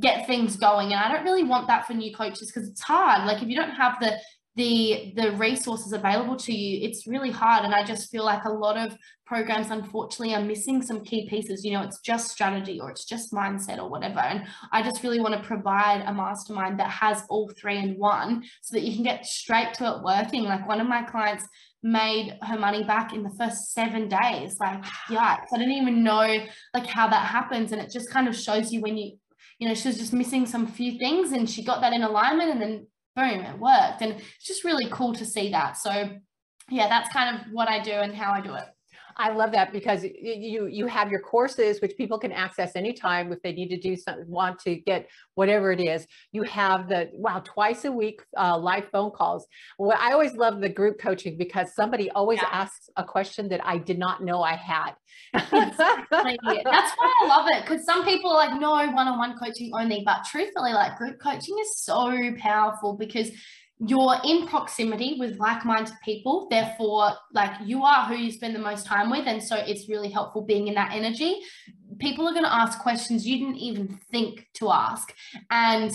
[0.00, 0.92] get things going.
[0.92, 3.26] And i don't really want that for new coaches because it's hard.
[3.26, 4.18] Like if you don't have the
[4.56, 7.64] the the resources available to you it's really hard.
[7.64, 11.64] And i just feel like a lot of programs unfortunately are missing some key pieces.
[11.64, 14.20] You know it's just strategy or it's just mindset or whatever.
[14.20, 18.44] And i just really want to provide a mastermind that has all three in one
[18.62, 20.44] so that you can get straight to it working.
[20.44, 21.44] Like one of my clients
[21.84, 24.58] made her money back in the first seven days.
[24.58, 25.52] Like yikes.
[25.52, 26.38] I didn't even know
[26.72, 27.72] like how that happens.
[27.72, 29.18] And it just kind of shows you when you
[29.58, 32.50] you know, she was just missing some few things and she got that in alignment
[32.50, 32.86] and then
[33.16, 34.02] boom, it worked.
[34.02, 35.76] And it's just really cool to see that.
[35.76, 36.10] So
[36.70, 38.64] yeah, that's kind of what I do and how I do it.
[39.16, 43.40] I love that because you you have your courses which people can access anytime if
[43.42, 46.06] they need to do something want to get whatever it is.
[46.32, 49.46] You have the wow twice a week uh, live phone calls.
[49.78, 52.48] Well, I always love the group coaching because somebody always yeah.
[52.52, 54.92] asks a question that I did not know I had.
[55.32, 60.24] That's why I love it because some people are like no one-on-one coaching only, but
[60.30, 63.30] truthfully, like group coaching is so powerful because
[63.80, 68.86] you're in proximity with like-minded people therefore like you are who you spend the most
[68.86, 71.40] time with and so it's really helpful being in that energy
[71.98, 75.12] people are going to ask questions you didn't even think to ask
[75.50, 75.92] and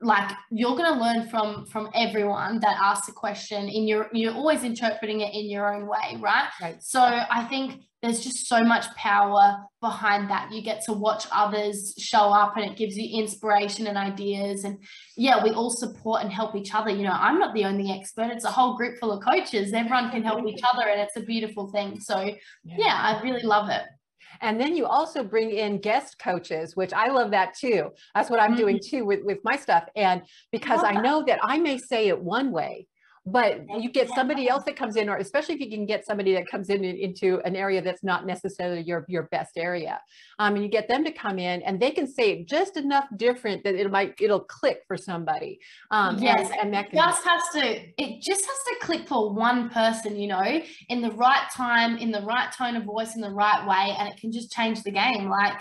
[0.00, 4.34] like you're going to learn from from everyone that asks a question in your you're
[4.34, 6.82] always interpreting it in your own way right, right.
[6.82, 10.52] so i think there's just so much power behind that.
[10.52, 14.64] You get to watch others show up and it gives you inspiration and ideas.
[14.64, 14.78] And
[15.16, 16.90] yeah, we all support and help each other.
[16.90, 19.72] You know, I'm not the only expert, it's a whole group full of coaches.
[19.72, 21.98] Everyone can help each other and it's a beautiful thing.
[21.98, 22.20] So
[22.64, 23.82] yeah, yeah I really love it.
[24.40, 27.90] And then you also bring in guest coaches, which I love that too.
[28.14, 28.60] That's what I'm mm-hmm.
[28.60, 29.84] doing too with, with my stuff.
[29.96, 30.22] And
[30.52, 32.86] because I know that I may say it one way,
[33.32, 36.34] but you get somebody else that comes in or especially if you can get somebody
[36.34, 40.00] that comes in into an area that's not necessarily your your best area.
[40.38, 43.06] Um, and you get them to come in and they can say it just enough
[43.16, 45.60] different that it might it'll click for somebody
[45.90, 49.68] um, yes and, and that just has to it just has to click for one
[49.70, 53.30] person you know in the right time in the right tone of voice in the
[53.30, 55.54] right way and it can just change the game like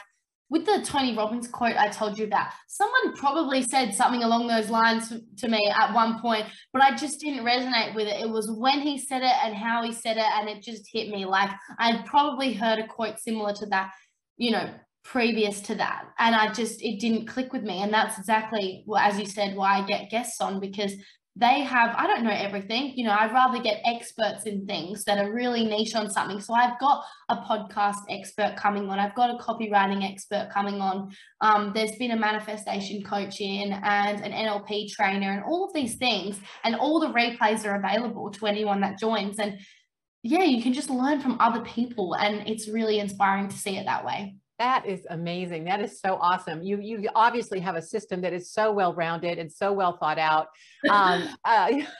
[0.50, 4.70] with the Tony Robbins quote I told you about, someone probably said something along those
[4.70, 8.22] lines to me at one point, but I just didn't resonate with it.
[8.22, 11.10] It was when he said it and how he said it, and it just hit
[11.10, 11.26] me.
[11.26, 13.91] Like I'd probably heard a quote similar to that,
[14.38, 14.70] you know,
[15.04, 16.06] previous to that.
[16.20, 17.82] And I just, it didn't click with me.
[17.82, 20.93] And that's exactly, as you said, why I get guests on because
[21.38, 25.18] they have i don't know everything you know i'd rather get experts in things that
[25.18, 26.40] are really niche on something.
[26.40, 31.12] So i've got a podcast expert coming on i've got a copywriting expert coming on.
[31.42, 35.96] Um, there's been a manifestation coach in and an nlp trainer and all of these
[35.96, 36.40] things.
[36.64, 39.40] And all the replays are available to anyone that joins.
[39.40, 39.60] And
[40.24, 43.86] yeah you can just learn from other people and it's really inspiring to see it
[43.86, 45.66] that way that is amazing.
[45.66, 46.64] That is so awesome.
[46.64, 50.18] You you obviously have a system that is so well rounded and so well thought
[50.18, 50.47] out.
[50.89, 51.72] Um, uh,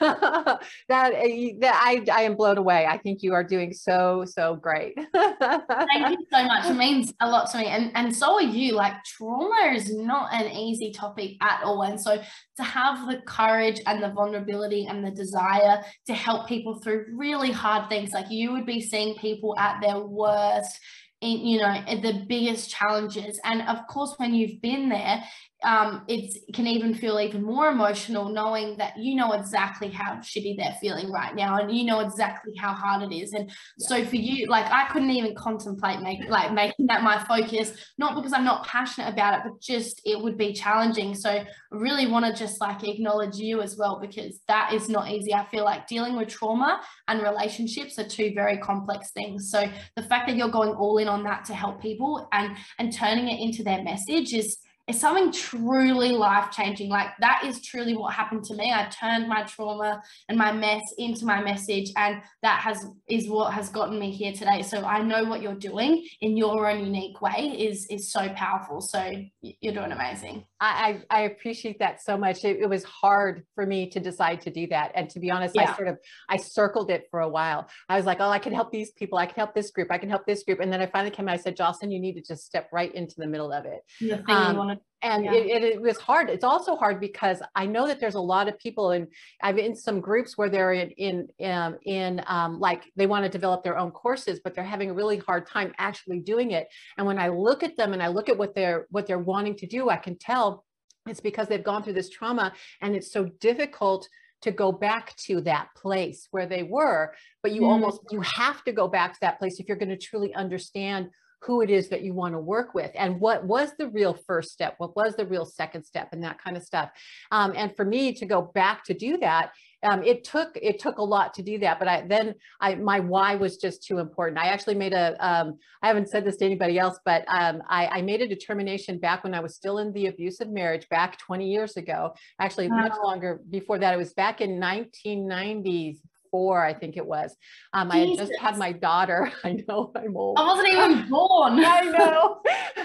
[0.88, 1.12] that
[1.60, 2.86] that I I am blown away.
[2.86, 4.94] I think you are doing so so great.
[5.14, 6.66] Thank you so much.
[6.66, 8.72] It means a lot to me, and and so are you.
[8.72, 12.20] Like trauma is not an easy topic at all, and so
[12.56, 17.52] to have the courage and the vulnerability and the desire to help people through really
[17.52, 20.80] hard things, like you would be seeing people at their worst
[21.20, 23.40] you know the biggest challenges.
[23.44, 25.24] And of course when you've been there
[25.64, 30.56] um, it can even feel even more emotional knowing that you know exactly how shitty
[30.56, 33.32] they're feeling right now and you know exactly how hard it is.
[33.32, 33.88] And yeah.
[33.88, 38.14] so for you like i couldn't even contemplate make, like making that my focus not
[38.14, 41.14] because i'm not passionate about it but just it would be challenging.
[41.14, 45.10] So i really want to just like acknowledge you as well because that is not
[45.10, 45.34] easy.
[45.34, 49.50] I feel like dealing with trauma and relationships are two very complex things.
[49.50, 52.92] So the fact that you're going all in on that to help people and and
[52.92, 54.58] turning it into their message is
[54.88, 56.88] it's something truly life changing.
[56.88, 58.72] Like that is truly what happened to me.
[58.72, 63.52] I turned my trauma and my mess into my message, and that has is what
[63.52, 64.62] has gotten me here today.
[64.62, 68.80] So I know what you're doing in your own unique way is is so powerful.
[68.80, 69.12] So
[69.42, 70.47] you're doing amazing.
[70.60, 72.44] I I, appreciate that so much.
[72.44, 75.54] It, it, was hard for me to decide to do that, and to be honest,
[75.54, 75.70] yeah.
[75.70, 75.98] I sort of
[76.28, 77.68] I circled it for a while.
[77.88, 79.18] I was like, oh, I can help these people.
[79.18, 79.88] I can help this group.
[79.90, 81.28] I can help this group, and then I finally came.
[81.28, 83.84] I said, Jocelyn, you need to just step right into the middle of it.
[84.28, 85.32] Um, and yeah.
[85.32, 88.48] it, it, it, was hard it's also hard because i know that there's a lot
[88.48, 89.06] of people and
[89.42, 93.28] i'm in some groups where they're in in um, in um, like they want to
[93.28, 97.06] develop their own courses but they're having a really hard time actually doing it and
[97.06, 99.66] when i look at them and i look at what they're what they're wanting to
[99.66, 100.64] do i can tell
[101.06, 104.08] it's because they've gone through this trauma and it's so difficult
[104.40, 107.68] to go back to that place where they were but you mm.
[107.68, 111.08] almost you have to go back to that place if you're going to truly understand
[111.40, 114.50] who it is that you want to work with and what was the real first
[114.50, 116.90] step what was the real second step and that kind of stuff.
[117.30, 120.98] Um, and for me to go back to do that um, it took it took
[120.98, 124.38] a lot to do that but i then i my why was just too important.
[124.38, 127.86] I actually made a um, I haven't said this to anybody else but um, I,
[127.86, 131.48] I, made a determination back when i was still in the abusive marriage back 20
[131.48, 132.14] years ago.
[132.40, 132.80] Actually wow.
[132.80, 135.98] much longer before that it was back in 1990s
[136.30, 137.36] four, I think it was.
[137.72, 139.32] Um, I had just had my daughter.
[139.44, 140.38] I know I'm old.
[140.38, 141.64] I wasn't even born.
[141.64, 142.40] I know.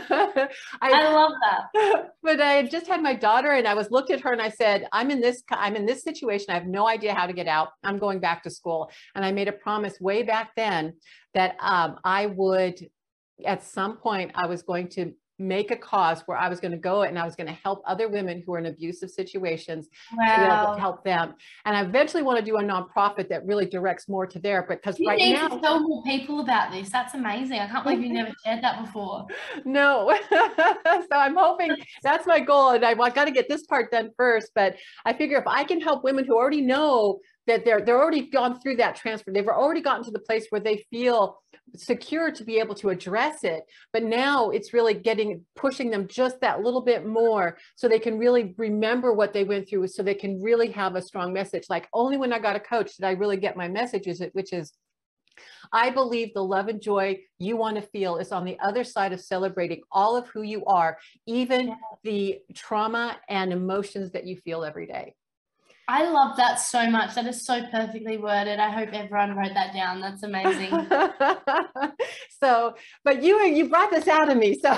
[0.82, 2.14] I, I, love that.
[2.22, 4.50] But I had just had my daughter, and I was looked at her and I
[4.50, 5.44] said, "I'm in this.
[5.52, 6.48] I'm in this situation.
[6.50, 7.70] I have no idea how to get out.
[7.84, 10.94] I'm going back to school." And I made a promise way back then
[11.34, 12.90] that um, I would
[13.46, 16.78] at some point I was going to make a cause where I was going to
[16.78, 20.36] go and I was going to help other women who are in abusive situations wow.
[20.36, 21.34] to be able to help them.
[21.66, 25.00] And I eventually want to do a nonprofit that really directs more to there because
[25.00, 26.90] you right need now to tell more people about this.
[26.90, 27.60] That's amazing.
[27.60, 29.26] I can't believe you never shared that before.
[29.66, 30.16] No.
[30.32, 32.72] so I'm hoping that's my goal.
[32.72, 34.52] And I, I got to get this part done first.
[34.54, 34.76] But
[35.06, 38.60] I figure if I can help women who already know that they're they're already gone
[38.62, 41.43] through that transfer they've already gotten to the place where they feel
[41.76, 46.40] secure to be able to address it but now it's really getting pushing them just
[46.40, 50.14] that little bit more so they can really remember what they went through so they
[50.14, 53.12] can really have a strong message like only when i got a coach did i
[53.12, 54.74] really get my messages which is
[55.72, 59.14] I believe the love and joy you want to feel is on the other side
[59.14, 64.64] of celebrating all of who you are, even the trauma and emotions that you feel
[64.64, 65.16] every day.
[65.88, 67.16] I love that so much.
[67.16, 68.58] That is so perfectly worded.
[68.58, 70.00] I hope everyone wrote that down.
[70.00, 70.72] That's amazing.
[72.42, 74.58] so, but you you brought this out of me.
[74.60, 74.70] So,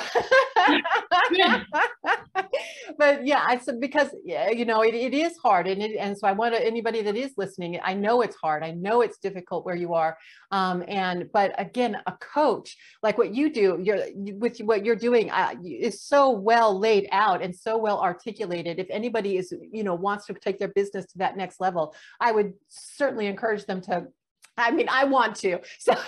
[2.97, 6.27] but yeah, I said because you know it, it is hard, and it, and so
[6.27, 7.79] I want anybody that is listening.
[7.83, 8.63] I know it's hard.
[8.63, 10.17] I know it's difficult where you are.
[10.55, 15.29] Um, and but again, a coach like what you do, you're with what you're doing
[15.29, 18.79] uh, is so well laid out and so well articulated.
[18.79, 22.31] If anybody is you know wants to take their business to that next level, I
[22.31, 24.07] would certainly encourage them to
[24.57, 25.59] I mean, I want to.
[25.79, 25.93] So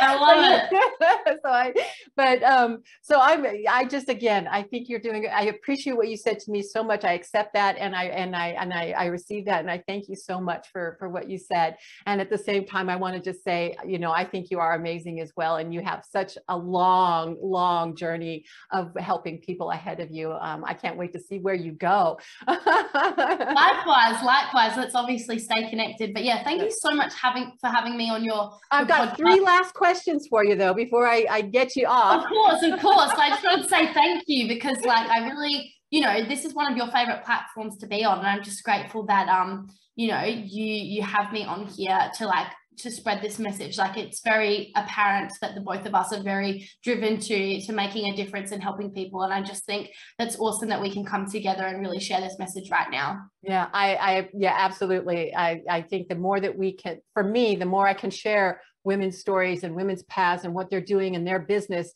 [0.00, 0.14] I
[0.70, 1.40] love it.
[1.44, 1.74] so I,
[2.16, 3.46] but um, so I'm.
[3.68, 5.26] I just again, I think you're doing.
[5.32, 7.04] I appreciate what you said to me so much.
[7.04, 10.08] I accept that, and I and I and I, I receive that, and I thank
[10.08, 11.76] you so much for for what you said.
[12.06, 14.60] And at the same time, I want to just say, you know, I think you
[14.60, 19.70] are amazing as well, and you have such a long, long journey of helping people
[19.70, 20.32] ahead of you.
[20.32, 22.18] Um, I can't wait to see where you go.
[22.46, 24.76] likewise, likewise.
[24.76, 26.14] Let's obviously stay connected.
[26.14, 28.58] But yeah, thank you so much having for having me on your.
[28.70, 29.16] I've got podcast.
[29.16, 29.85] three last questions
[30.28, 32.24] for you though before I, I get you off.
[32.24, 33.12] Of course, of course.
[33.16, 36.54] I just want to say thank you because like I really, you know, this is
[36.54, 40.08] one of your favorite platforms to be on, and I'm just grateful that um, you
[40.08, 44.20] know, you you have me on here to like to spread this message like it's
[44.22, 48.52] very apparent that the both of us are very driven to to making a difference
[48.52, 51.80] and helping people and i just think that's awesome that we can come together and
[51.80, 56.14] really share this message right now yeah i i yeah absolutely i i think the
[56.14, 60.04] more that we can for me the more i can share women's stories and women's
[60.04, 61.92] paths and what they're doing in their business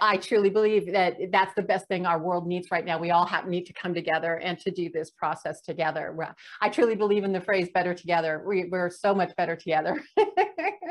[0.00, 2.98] i truly believe that that's the best thing our world needs right now.
[2.98, 6.16] We all have need to come together and to do this process together.
[6.60, 8.42] I truly believe in the phrase better together.
[8.46, 10.02] We, we're so much better together.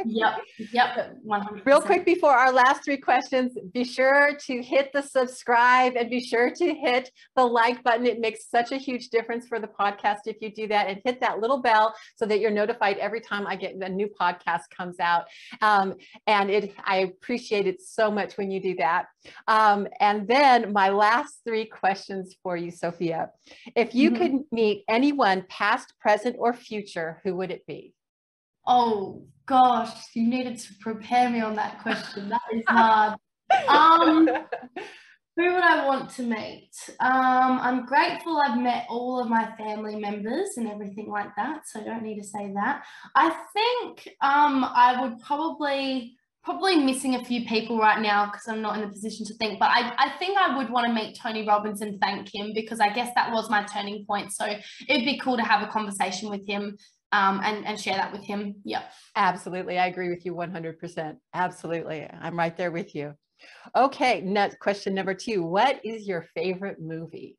[0.05, 0.37] Yep
[0.71, 1.65] yep 100%.
[1.65, 6.19] real quick before our last three questions be sure to hit the subscribe and be
[6.19, 8.05] sure to hit the like button.
[8.05, 11.19] It makes such a huge difference for the podcast if you do that and hit
[11.21, 14.99] that little bell so that you're notified every time i get a new podcast comes
[14.99, 15.25] out.
[15.61, 15.95] Um,
[16.27, 19.07] and it, I appreciate it so much when you do that.
[19.47, 23.29] Um, and then my last three questions for you, Sofia.
[23.75, 24.21] If you mm-hmm.
[24.21, 27.93] could meet anyone, past, present, or future, who would it be?
[28.65, 32.29] Oh gosh, you needed to prepare me on that question.
[32.29, 33.17] That is hard.
[33.69, 34.29] um,
[35.37, 36.71] Who would I want to meet?
[36.99, 41.79] Um, I'm grateful I've met all of my family members and everything like that, so
[41.79, 42.83] I don't need to say that.
[43.15, 46.16] I think um, I would probably
[46.47, 49.59] probably missing a few people right now because I'm not in a position to think,
[49.59, 52.79] but I, I think I would want to meet Tony Robbins and thank him because
[52.79, 54.31] I guess that was my turning point.
[54.31, 56.77] So it'd be cool to have a conversation with him
[57.11, 58.55] um, and, and share that with him.
[58.63, 58.83] Yeah.
[59.17, 59.77] Absolutely.
[59.77, 61.17] I agree with you 100%.
[61.33, 62.07] Absolutely.
[62.09, 63.13] I'm right there with you.
[63.75, 64.21] Okay.
[64.21, 65.43] Next question number two.
[65.43, 67.37] What is your favorite movie?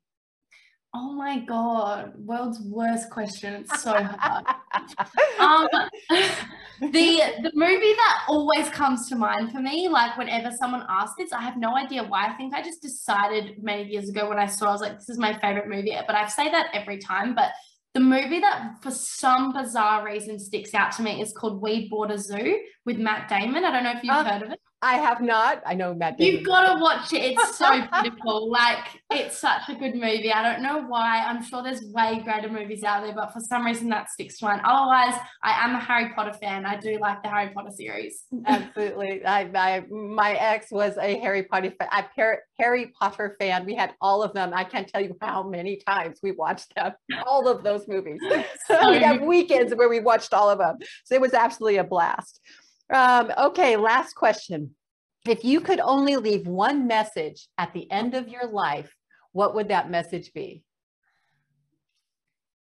[0.91, 3.53] Oh my god, world's worst question.
[3.53, 4.45] It's so hard.
[5.39, 5.67] um,
[6.91, 11.31] the the movie that always comes to mind for me, like whenever someone asks this,
[11.31, 12.25] I have no idea why.
[12.25, 15.09] I think I just decided many years ago when I saw, I was like, this
[15.09, 15.95] is my favorite movie.
[16.07, 17.35] But I say that every time.
[17.35, 17.51] But
[17.93, 22.09] the movie that for some bizarre reason sticks out to me is called We Bought
[22.09, 23.63] a Zoo with Matt Damon.
[23.63, 24.59] I don't know if you've uh, heard of it.
[24.81, 25.61] I have not.
[25.65, 26.17] I know Matt.
[26.17, 26.37] Damon.
[26.37, 27.37] You've got to watch it.
[27.37, 28.49] It's so beautiful.
[28.49, 30.31] like it's such a good movie.
[30.31, 31.23] I don't know why.
[31.25, 34.45] I'm sure there's way greater movies out there, but for some reason that sticks to
[34.45, 34.61] mind.
[34.63, 36.65] Otherwise, I am a Harry Potter fan.
[36.65, 38.23] I do like the Harry Potter series.
[38.45, 39.25] Absolutely.
[39.25, 41.89] I, I my ex was a Harry Potter fan.
[41.91, 42.05] I
[42.57, 43.65] Harry Potter fan.
[43.65, 44.51] We had all of them.
[44.53, 46.93] I can't tell you how many times we watched them.
[47.25, 48.19] All of those movies.
[48.67, 50.77] So we have weekends where we watched all of them.
[51.03, 52.39] So it was absolutely a blast.
[52.89, 54.75] Um, okay, last question.
[55.27, 58.93] If you could only leave one message at the end of your life,
[59.31, 60.63] what would that message be?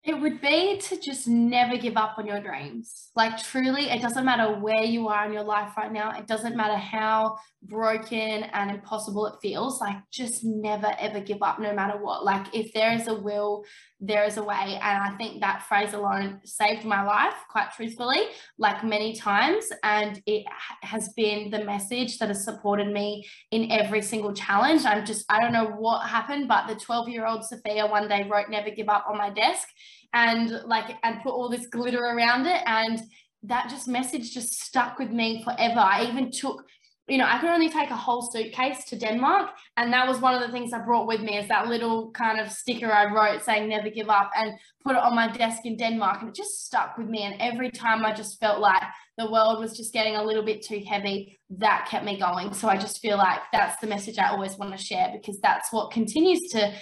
[0.08, 3.12] It would be to just never give up on your dreams.
[3.14, 6.18] Like, truly, it doesn't matter where you are in your life right now.
[6.18, 9.82] It doesn't matter how broken and impossible it feels.
[9.82, 12.24] Like, just never, ever give up, no matter what.
[12.24, 13.66] Like, if there is a will,
[14.00, 14.80] there is a way.
[14.82, 18.28] And I think that phrase alone saved my life, quite truthfully,
[18.58, 19.66] like many times.
[19.84, 20.46] And it
[20.84, 24.86] has been the message that has supported me in every single challenge.
[24.86, 28.26] I'm just, I don't know what happened, but the 12 year old Sofia one day
[28.32, 29.68] wrote Never Give Up on my desk
[30.14, 32.62] and like and put all this glitter around it.
[32.66, 33.00] And
[33.44, 35.80] that just message just stuck with me forever.
[35.80, 36.66] I even took
[37.08, 39.52] you know i could only take a whole suitcase to denmark.
[39.78, 42.40] And that was one of the things i brought with me is that little kind
[42.40, 45.78] of sticker i wrote saying never give up and put it on my desk in
[45.78, 46.22] denmark.
[46.22, 47.24] And it just stuck with me.
[47.24, 48.84] And every time i just felt like
[49.18, 52.54] the world was just getting a little bit too heavy that kept me going.
[52.54, 55.72] So i just feel like that's the message i always want to share because that's
[55.72, 56.74] what continues to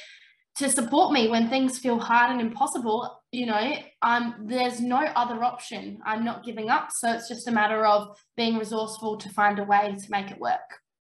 [0.58, 5.44] to support me when things feel hard and impossible you know i'm there's no other
[5.44, 6.00] option.
[6.06, 6.92] I'm not giving up.
[6.92, 10.40] So it's just a matter of being resourceful to find a way to make it
[10.40, 10.60] work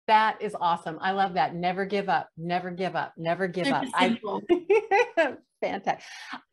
[0.10, 0.98] that is awesome.
[1.02, 1.54] I love that.
[1.54, 2.30] Never give up.
[2.36, 3.14] Never give up.
[3.16, 3.86] Never give up.
[3.94, 4.20] I,
[5.62, 6.06] fantastic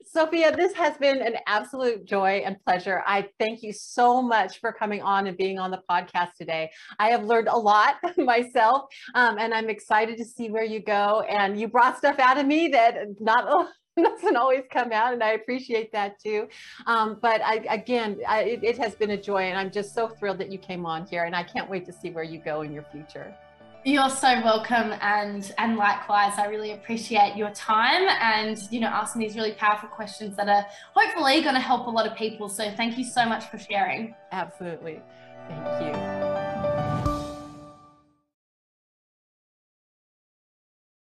[0.04, 3.02] Sofia this has been an absolute joy and pleasure.
[3.06, 6.70] I thank you so much for coming on and being on the podcast today.
[6.98, 8.82] I have learned a lot myself
[9.14, 11.24] um, and i'm excited to see where you go.
[11.28, 15.32] And you brought stuff out of me that not doesn't always come out and I
[15.32, 16.48] appreciate that too.
[16.86, 20.08] Um, but I, again, I, it, it has been a joy and I'm just so
[20.08, 22.62] thrilled that you came on here and I can't wait to see where you go
[22.62, 23.34] in your future.
[23.86, 29.20] You're so welcome and and likewise I really appreciate your time and you know asking
[29.20, 32.68] these really powerful questions that are hopefully going to help a lot of people so
[32.72, 34.16] thank you so much for sharing.
[34.32, 35.00] Absolutely.
[35.48, 36.45] Thank you.